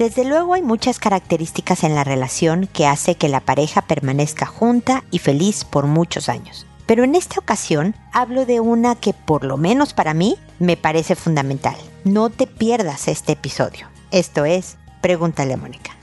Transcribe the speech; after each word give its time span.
Desde 0.00 0.24
luego 0.24 0.54
hay 0.54 0.62
muchas 0.62 0.98
características 0.98 1.84
en 1.84 1.94
la 1.94 2.04
relación 2.04 2.70
que 2.72 2.86
hace 2.86 3.16
que 3.16 3.28
la 3.28 3.40
pareja 3.40 3.82
permanezca 3.82 4.46
junta 4.46 5.04
y 5.10 5.18
feliz 5.18 5.66
por 5.66 5.84
muchos 5.84 6.30
años. 6.30 6.66
Pero 6.86 7.04
en 7.04 7.14
esta 7.14 7.38
ocasión 7.38 7.94
hablo 8.10 8.46
de 8.46 8.60
una 8.60 8.94
que 8.94 9.12
por 9.12 9.44
lo 9.44 9.58
menos 9.58 9.92
para 9.92 10.14
mí 10.14 10.38
me 10.58 10.78
parece 10.78 11.16
fundamental. 11.16 11.76
No 12.04 12.30
te 12.30 12.46
pierdas 12.46 13.08
este 13.08 13.32
episodio. 13.32 13.88
Esto 14.10 14.46
es 14.46 14.78
Pregúntale 15.02 15.52
a 15.52 15.58
Mónica. 15.58 15.99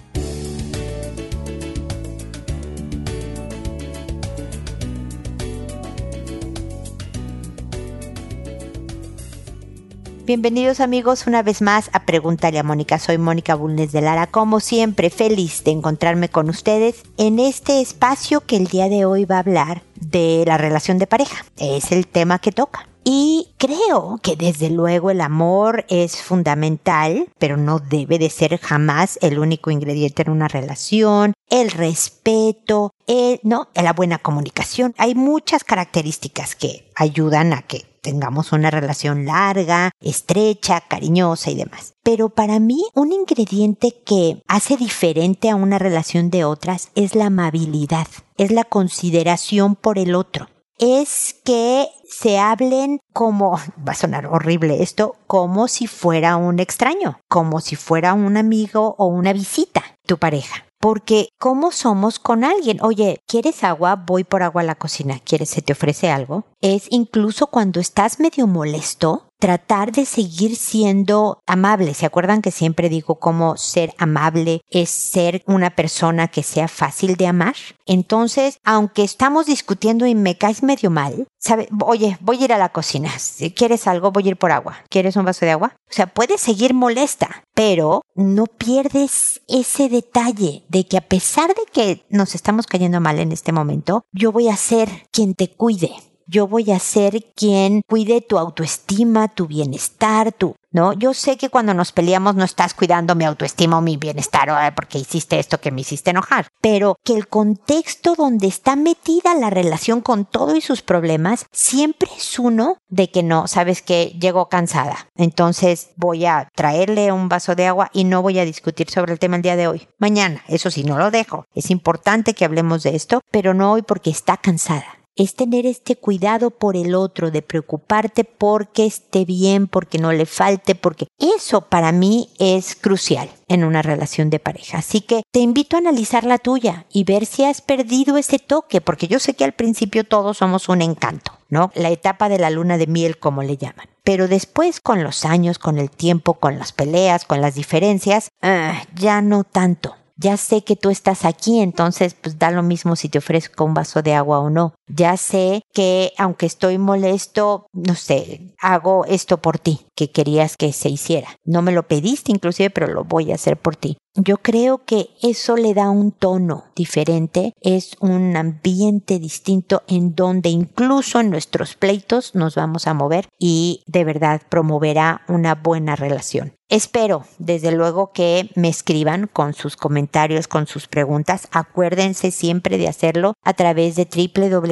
Bienvenidos 10.28 10.82
amigos 10.82 11.26
una 11.26 11.42
vez 11.42 11.62
más 11.62 11.90
a 11.94 12.04
Pregúntale 12.04 12.60
a 12.60 12.64
Mónica. 12.64 13.00
Soy 13.00 13.18
Mónica 13.18 13.56
Bulnes 13.56 13.94
de 13.94 14.02
Lara, 14.02 14.28
como 14.28 14.60
siempre 14.60 15.10
feliz 15.10 15.64
de 15.64 15.72
encontrarme 15.72 16.28
con 16.28 16.50
ustedes 16.50 17.04
en 17.16 17.40
este 17.40 17.80
espacio 17.80 18.42
que 18.42 18.58
el 18.58 18.68
día 18.68 18.90
de 18.90 19.06
hoy 19.06 19.24
va 19.24 19.38
a 19.38 19.40
hablar 19.40 19.84
de 19.96 20.44
la 20.46 20.58
relación 20.58 20.98
de 20.98 21.08
pareja. 21.08 21.46
Es 21.56 21.94
el 21.94 22.08
tema 22.08 22.40
que 22.40 22.52
toca. 22.52 22.90
Y 23.06 23.54
creo 23.58 24.20
que 24.22 24.36
desde 24.36 24.70
luego 24.70 25.12
el 25.12 25.22
amor 25.22 25.86
es 25.88 26.22
fundamental, 26.22 27.30
pero 27.40 27.56
no 27.56 27.80
debe 27.80 28.20
de 28.20 28.30
ser 28.30 28.60
jamás 28.60 29.18
el 29.22 29.40
único 29.40 29.72
ingrediente 29.72 30.24
en 30.24 30.32
una 30.32 30.50
relación. 30.50 31.32
El 31.50 31.72
respeto, 31.72 32.94
el, 33.08 33.40
no, 33.44 33.70
la 33.74 33.94
buena 33.94 34.18
comunicación. 34.18 34.94
Hay 34.98 35.16
muchas 35.16 35.64
características 35.64 36.58
que 36.58 36.92
ayudan 36.96 37.54
a 37.54 37.62
que 37.62 37.86
tengamos 38.02 38.52
una 38.52 38.72
relación 38.72 39.26
larga, 39.26 39.92
estrecha, 40.00 40.82
cariñosa 40.82 41.52
y 41.52 41.56
demás. 41.56 41.94
Pero 42.04 42.30
para 42.30 42.60
mí 42.60 42.84
un 42.94 43.12
ingrediente 43.12 43.94
que 44.06 44.42
hace 44.48 44.78
diferente 44.78 45.50
a 45.50 45.56
una 45.56 45.80
relación 45.80 46.30
de 46.30 46.46
otras 46.46 46.90
es 46.96 47.16
la 47.16 47.26
amabilidad, 47.26 48.08
es 48.38 48.52
la 48.52 48.64
consideración 48.64 49.76
por 49.76 50.00
el 50.00 50.16
otro. 50.16 50.48
Es 50.80 51.36
que 51.44 51.88
se 52.08 52.38
hablen 52.38 53.00
como, 53.14 53.54
va 53.88 53.92
a 53.92 53.96
sonar 53.96 54.28
horrible 54.28 54.84
esto, 54.84 55.16
como 55.28 55.68
si 55.68 55.88
fuera 55.88 56.38
un 56.38 56.60
extraño, 56.60 57.20
como 57.28 57.62
si 57.62 57.76
fuera 57.76 58.14
un 58.14 58.38
amigo 58.38 58.96
o 58.98 59.08
una 59.08 59.34
visita, 59.34 59.84
tu 60.06 60.18
pareja. 60.18 60.67
Porque, 60.80 61.30
¿cómo 61.40 61.72
somos 61.72 62.20
con 62.20 62.44
alguien? 62.44 62.80
Oye, 62.82 63.22
¿quieres 63.28 63.64
agua? 63.64 63.96
Voy 63.96 64.24
por 64.24 64.44
agua 64.44 64.62
a 64.62 64.66
la 64.66 64.76
cocina. 64.76 65.20
¿Quieres? 65.24 65.50
¿Se 65.50 65.62
te 65.62 65.74
ofrece 65.74 66.10
algo? 66.10 66.46
Es 66.62 66.88
incluso 66.92 67.48
cuando 67.48 67.80
estás 67.80 68.20
medio 68.20 68.46
molesto, 68.48 69.27
tratar 69.40 69.92
de 69.92 70.06
seguir 70.06 70.56
siendo 70.56 71.42
amable. 71.46 71.94
¿Se 71.94 72.06
acuerdan 72.06 72.42
que 72.42 72.52
siempre 72.52 72.90
digo 72.90 73.16
cómo 73.16 73.58
ser 73.58 73.94
amable 73.98 74.62
es 74.70 74.90
ser 74.90 75.44
una 75.46 75.72
persona 75.72 76.28
que 76.28 76.44
sea 76.44 76.68
fácil 76.68 77.16
de 77.16 77.28
amar? 77.28 77.56
Entonces, 77.86 78.60
aunque 78.64 79.04
estamos 79.04 79.46
discutiendo 79.46 80.06
y 80.06 80.16
me 80.16 80.38
caes 80.38 80.64
medio 80.64 80.90
mal, 80.90 81.28
¿sabe? 81.40 81.70
Oye, 81.86 82.18
voy 82.22 82.42
a 82.42 82.46
ir 82.46 82.54
a 82.54 82.58
la 82.58 82.70
cocina. 82.70 83.18
Si 83.20 83.52
quieres 83.52 83.88
algo, 83.88 84.12
voy 84.12 84.26
a 84.26 84.30
ir 84.30 84.38
por 84.38 84.52
agua. 84.52 84.78
¿Quieres 84.90 85.16
un 85.16 85.26
vaso 85.26 85.46
de 85.46 85.52
agua? 85.52 85.76
O 85.90 85.94
sea, 85.94 86.08
puedes 86.08 86.42
seguir 86.42 86.74
molesta, 86.74 87.44
pero 87.54 88.02
no 88.16 88.46
pierdes 88.46 89.42
ese 89.48 89.90
detalle 89.90 90.64
de 90.68 90.86
que 90.86 90.98
a 90.98 91.02
pesar 91.02 91.50
de 91.50 91.64
que 91.72 92.06
nos 92.10 92.36
estamos 92.36 92.68
cayendo 92.68 93.00
mal 93.00 93.20
en 93.20 93.32
este 93.32 93.52
momento, 93.52 94.04
yo 94.12 94.32
voy 94.32 94.50
a 94.50 94.58
ser 94.58 94.90
quien 95.12 95.34
te 95.34 95.50
cuide 95.50 95.92
yo 96.28 96.48
voy 96.48 96.72
a 96.72 96.80
ser 96.80 97.24
quien 97.36 97.82
cuide 97.88 98.22
tu 98.22 98.38
autoestima, 98.38 99.28
tu 99.30 99.48
bienestar, 99.48 100.32
tu, 100.34 100.56
¿no? 100.72 100.94
Yo 100.94 101.14
sé 101.14 101.38
que 101.38 101.50
cuando 101.50 101.74
nos 101.74 101.92
peleamos 101.92 102.36
no 102.36 102.44
estás 102.44 102.74
cuidando 102.74 103.16
mi 103.16 103.26
autoestima 103.26 103.78
o 103.78 103.82
mi 103.82 103.98
bienestar 103.98 104.48
porque 104.76 105.00
hiciste 105.00 105.40
esto 105.40 105.60
que 105.60 105.72
me 105.72 105.82
hiciste 105.82 106.12
enojar, 106.12 106.48
pero 106.62 106.98
que 107.04 107.14
el 107.14 107.28
contexto 107.28 108.16
donde 108.16 108.48
está 108.48 108.76
metida 108.76 109.36
la 109.36 109.50
relación 109.50 110.02
con 110.02 110.26
todo 110.26 110.56
y 110.56 110.62
sus 110.62 110.82
problemas 110.82 111.46
siempre 111.52 112.10
es 112.16 112.40
uno 112.40 112.78
de 112.90 113.10
que 113.10 113.24
no, 113.24 113.48
sabes 113.48 113.82
que 113.82 114.16
llego 114.20 114.50
cansada, 114.50 115.10
entonces 115.16 115.92
voy 115.96 116.26
a 116.26 116.50
traerle 116.56 117.12
un 117.12 117.30
vaso 117.30 117.56
de 117.56 117.68
agua 117.68 117.90
y 117.94 118.04
no 118.04 118.22
voy 118.22 118.40
a 118.40 118.46
discutir 118.46 118.90
sobre 118.90 119.14
el 119.14 119.20
tema 119.20 119.38
el 119.38 119.42
día 119.42 119.56
de 119.56 119.68
hoy. 119.68 119.88
Mañana, 119.98 120.44
eso 120.48 120.70
sí, 120.72 120.84
no 120.84 120.98
lo 120.98 121.12
dejo. 121.12 121.46
Es 121.54 121.72
importante 121.72 122.34
que 122.34 122.46
hablemos 122.46 122.84
de 122.84 122.96
esto, 122.96 123.22
pero 123.32 123.54
no 123.54 123.72
hoy 123.72 123.82
porque 123.82 124.10
está 124.10 124.38
cansada 124.38 124.98
es 125.18 125.36
tener 125.36 125.66
este 125.66 125.96
cuidado 125.96 126.52
por 126.52 126.78
el 126.78 126.96
otro, 126.96 127.32
de 127.32 127.42
preocuparte 127.42 128.24
porque 128.24 128.86
esté 128.86 129.26
bien, 129.26 129.68
porque 129.68 129.98
no 129.98 130.14
le 130.14 130.26
falte, 130.26 130.76
porque 130.76 131.08
eso 131.20 131.62
para 131.62 131.92
mí 131.92 132.30
es 132.40 132.76
crucial 132.76 133.30
en 133.48 133.64
una 133.64 133.82
relación 133.82 134.30
de 134.30 134.40
pareja. 134.40 134.78
Así 134.78 135.02
que 135.02 135.24
te 135.32 135.40
invito 135.40 135.76
a 135.76 135.80
analizar 135.80 136.24
la 136.24 136.38
tuya 136.38 136.86
y 136.92 137.04
ver 137.04 137.26
si 137.26 137.44
has 137.44 137.62
perdido 137.62 138.18
ese 138.18 138.40
toque, 138.40 138.82
porque 138.82 139.08
yo 139.08 139.20
sé 139.20 139.34
que 139.34 139.44
al 139.44 139.54
principio 139.54 140.04
todos 140.04 140.38
somos 140.38 140.70
un 140.70 140.82
encanto, 140.82 141.32
¿no? 141.50 141.72
La 141.76 141.90
etapa 141.90 142.30
de 142.30 142.40
la 142.40 142.50
luna 142.50 142.78
de 142.78 142.88
miel, 142.88 143.18
como 143.18 143.44
le 143.44 143.58
llaman. 143.58 143.88
Pero 144.04 144.28
después, 144.28 144.80
con 144.80 145.04
los 145.04 145.26
años, 145.26 145.60
con 145.60 145.78
el 145.80 145.90
tiempo, 145.90 146.36
con 146.36 146.60
las 146.60 146.72
peleas, 146.72 147.26
con 147.26 147.42
las 147.42 147.56
diferencias, 147.56 148.30
ah, 148.42 148.82
ya 148.96 149.22
no 149.22 149.44
tanto 149.44 149.96
ya 150.18 150.36
sé 150.36 150.64
que 150.64 150.76
tú 150.76 150.90
estás 150.90 151.26
aquí, 151.26 151.60
entonces 151.60 152.16
pues 152.16 152.40
da 152.40 152.52
lo 152.52 152.64
mismo 152.64 152.96
si 152.96 153.08
te 153.08 153.20
ofrezco 153.20 153.64
un 153.64 153.74
vaso 153.74 154.02
de 154.02 154.16
agua 154.16 154.40
o 154.40 154.50
no. 154.50 154.74
Ya 154.88 155.18
sé 155.18 155.62
que 155.74 156.14
aunque 156.18 156.46
estoy 156.46 156.78
molesto, 156.78 157.68
no 157.74 157.96
sé, 157.96 158.54
hago 158.60 159.06
esto 159.06 159.38
por 159.38 159.60
ti, 159.60 159.86
que 159.96 160.12
querías 160.12 160.58
que 160.58 160.72
se 160.74 160.90
hiciera. 160.90 161.28
No 161.44 161.62
me 161.62 161.72
lo 161.72 161.84
pediste 161.88 162.32
inclusive, 162.32 162.70
pero 162.70 162.88
lo 162.88 163.04
voy 163.04 163.32
a 163.32 163.36
hacer 163.36 163.58
por 163.58 163.76
ti. 163.76 163.98
Yo 164.20 164.38
creo 164.38 164.84
que 164.84 165.10
eso 165.22 165.56
le 165.58 165.76
da 165.76 165.92
un 165.92 166.12
tono 166.12 166.66
diferente, 166.76 167.54
es 167.62 167.96
un 168.00 168.36
ambiente 168.36 169.20
distinto 169.20 169.84
en 169.88 170.16
donde 170.16 170.50
incluso 170.50 171.20
en 171.20 171.30
nuestros 171.30 171.76
pleitos 171.76 172.34
nos 172.34 172.56
vamos 172.56 172.88
a 172.88 172.96
mover 172.96 173.28
y 173.38 173.84
de 173.86 174.04
verdad 174.04 174.42
promoverá 174.50 175.22
una 175.28 175.54
buena 175.54 175.96
relación. 175.96 176.54
Espero, 176.70 177.24
desde 177.38 177.72
luego, 177.72 178.12
que 178.12 178.50
me 178.56 178.68
escriban 178.68 179.28
con 179.32 179.54
sus 179.54 179.78
comentarios, 179.78 180.50
con 180.50 180.68
sus 180.68 180.88
preguntas. 180.88 181.48
Acuérdense 181.52 182.30
siempre 182.30 182.78
de 182.78 182.90
hacerlo 182.90 183.36
a 183.42 183.54
través 183.54 183.96
de 183.96 184.06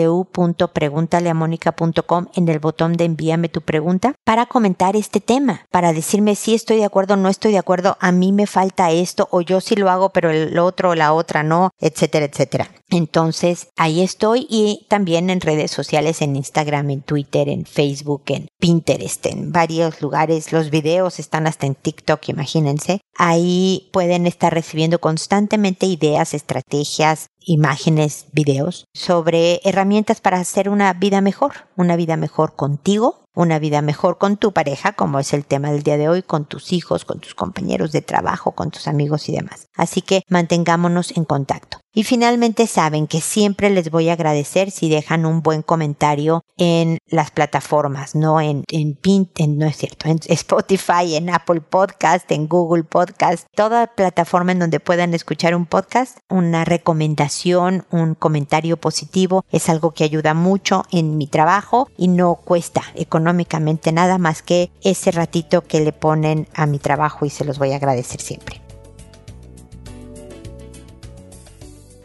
www.preguntaleamónica.com 0.06 2.28
en 2.36 2.50
el 2.50 2.60
botón 2.60 2.94
de 2.94 3.06
envíame 3.06 3.50
tu 3.50 3.62
pregunta 3.62 4.14
para 4.24 4.46
comentar 4.46 4.96
este 4.96 5.20
tema, 5.20 5.66
para 5.72 5.94
decirme 5.94 6.36
si 6.36 6.54
estoy 6.54 6.78
de 6.78 6.86
acuerdo 6.86 7.16
o 7.16 7.18
no 7.18 7.30
estoy 7.30 7.54
de 7.54 7.58
acuerdo, 7.58 7.98
a 8.00 8.12
mí 8.12 8.32
me 8.32 8.46
falta 8.48 8.92
esto 8.92 9.28
o 9.32 9.42
yo 9.42 9.60
sí 9.62 9.76
lo 9.76 9.90
hago, 9.90 10.10
pero 10.10 10.30
el 10.30 10.60
otro 10.60 10.92
o 10.92 10.96
la 10.96 11.14
otra 11.14 11.42
no, 11.44 11.72
etcétera, 11.80 12.26
etcétera. 12.26 12.70
Entonces, 12.90 13.70
ahí 13.78 14.02
estoy 14.02 14.46
y 14.50 14.86
también 14.90 15.32
en 15.32 15.42
redes 15.42 15.72
sociales, 15.72 16.22
en 16.22 16.36
Instagram, 16.36 16.92
en 16.92 17.02
Twitter, 17.02 17.50
en 17.50 17.66
Facebook, 17.66 18.22
en 18.28 18.48
Pinterest, 18.60 19.26
en 19.26 19.52
varios 19.52 20.02
lugares. 20.02 20.52
Los 20.52 20.70
videos 20.70 21.18
están 21.20 21.48
hasta 21.48 21.66
en 21.66 21.74
TikTok, 21.74 22.30
imagínense. 22.30 23.02
Ahí 23.18 23.90
pueden 23.92 24.28
estar 24.28 24.54
recibiendo 24.54 25.00
constantemente 25.00 25.88
ideas, 25.88 26.36
estrategias, 26.36 27.30
imágenes, 27.46 28.28
videos 28.34 28.86
sobre 28.94 29.62
herramientas 29.64 30.22
para 30.22 30.38
hacer 30.38 30.70
una 30.70 30.94
vida 30.94 31.22
mejor, 31.22 31.54
una 31.76 31.96
vida 31.96 32.18
mejor 32.18 32.56
contigo, 32.56 33.25
una 33.36 33.60
vida 33.60 33.82
mejor 33.82 34.18
con 34.18 34.38
tu 34.38 34.52
pareja, 34.52 34.94
como 34.94 35.20
es 35.20 35.34
el 35.34 35.46
tema 35.46 35.72
del 35.72 35.84
día 35.84 35.98
de 35.98 36.10
hoy, 36.10 36.24
con 36.24 36.46
tus 36.46 36.74
hijos, 36.74 37.06
con 37.06 37.20
tus 37.20 37.36
compañeros 37.36 37.92
de 37.92 38.02
trabajo, 38.02 38.54
con 38.54 38.72
tus 38.72 38.88
amigos 38.88 39.30
y 39.30 39.34
demás. 39.34 39.68
Así 39.76 40.02
que 40.02 40.24
mantengámonos 40.30 41.16
en 41.16 41.26
contacto. 41.26 41.80
Y 41.98 42.04
finalmente 42.04 42.68
saben 42.68 43.08
que 43.08 43.22
siempre 43.22 43.70
les 43.70 43.90
voy 43.90 44.10
a 44.10 44.14
agradecer 44.14 44.70
si 44.70 44.90
dejan 44.90 45.26
un 45.26 45.42
buen 45.42 45.62
comentario 45.62 46.44
en 46.58 46.98
las 47.08 47.32
plataformas, 47.32 48.16
no 48.16 48.42
en, 48.42 48.66
en 48.68 48.96
Pinterest, 48.96 49.54
no 49.54 49.66
es 49.66 49.78
cierto, 49.78 50.10
en 50.10 50.20
Spotify, 50.28 51.16
en 51.16 51.30
Apple 51.30 51.62
Podcast, 51.62 52.30
en 52.34 52.50
Google 52.50 52.84
Podcast, 52.84 53.48
toda 53.56 53.88
plataforma 53.88 54.52
en 54.52 54.60
donde 54.60 54.82
puedan 54.82 55.14
escuchar 55.14 55.56
un 55.56 55.66
podcast, 55.66 56.18
una 56.30 56.66
recomendación, 56.66 57.86
un 57.92 58.14
comentario 58.14 58.76
positivo 58.76 59.46
es 59.52 59.70
algo 59.70 59.92
que 59.92 60.04
ayuda 60.04 60.34
mucho 60.34 60.84
en 60.92 61.18
mi 61.18 61.28
trabajo 61.28 61.90
y 61.98 62.10
no 62.10 62.36
cuesta 62.36 62.82
económicamente 62.96 63.25
nada 63.92 64.18
más 64.18 64.42
que 64.42 64.72
ese 64.82 65.12
ratito 65.12 65.62
que 65.62 65.82
le 65.82 65.92
ponen 65.92 66.48
a 66.54 66.66
mi 66.66 66.80
trabajo 66.80 67.26
y 67.26 67.30
se 67.30 67.46
los 67.46 67.60
voy 67.60 67.72
a 67.74 67.78
agradecer 67.78 68.22
siempre. 68.22 68.62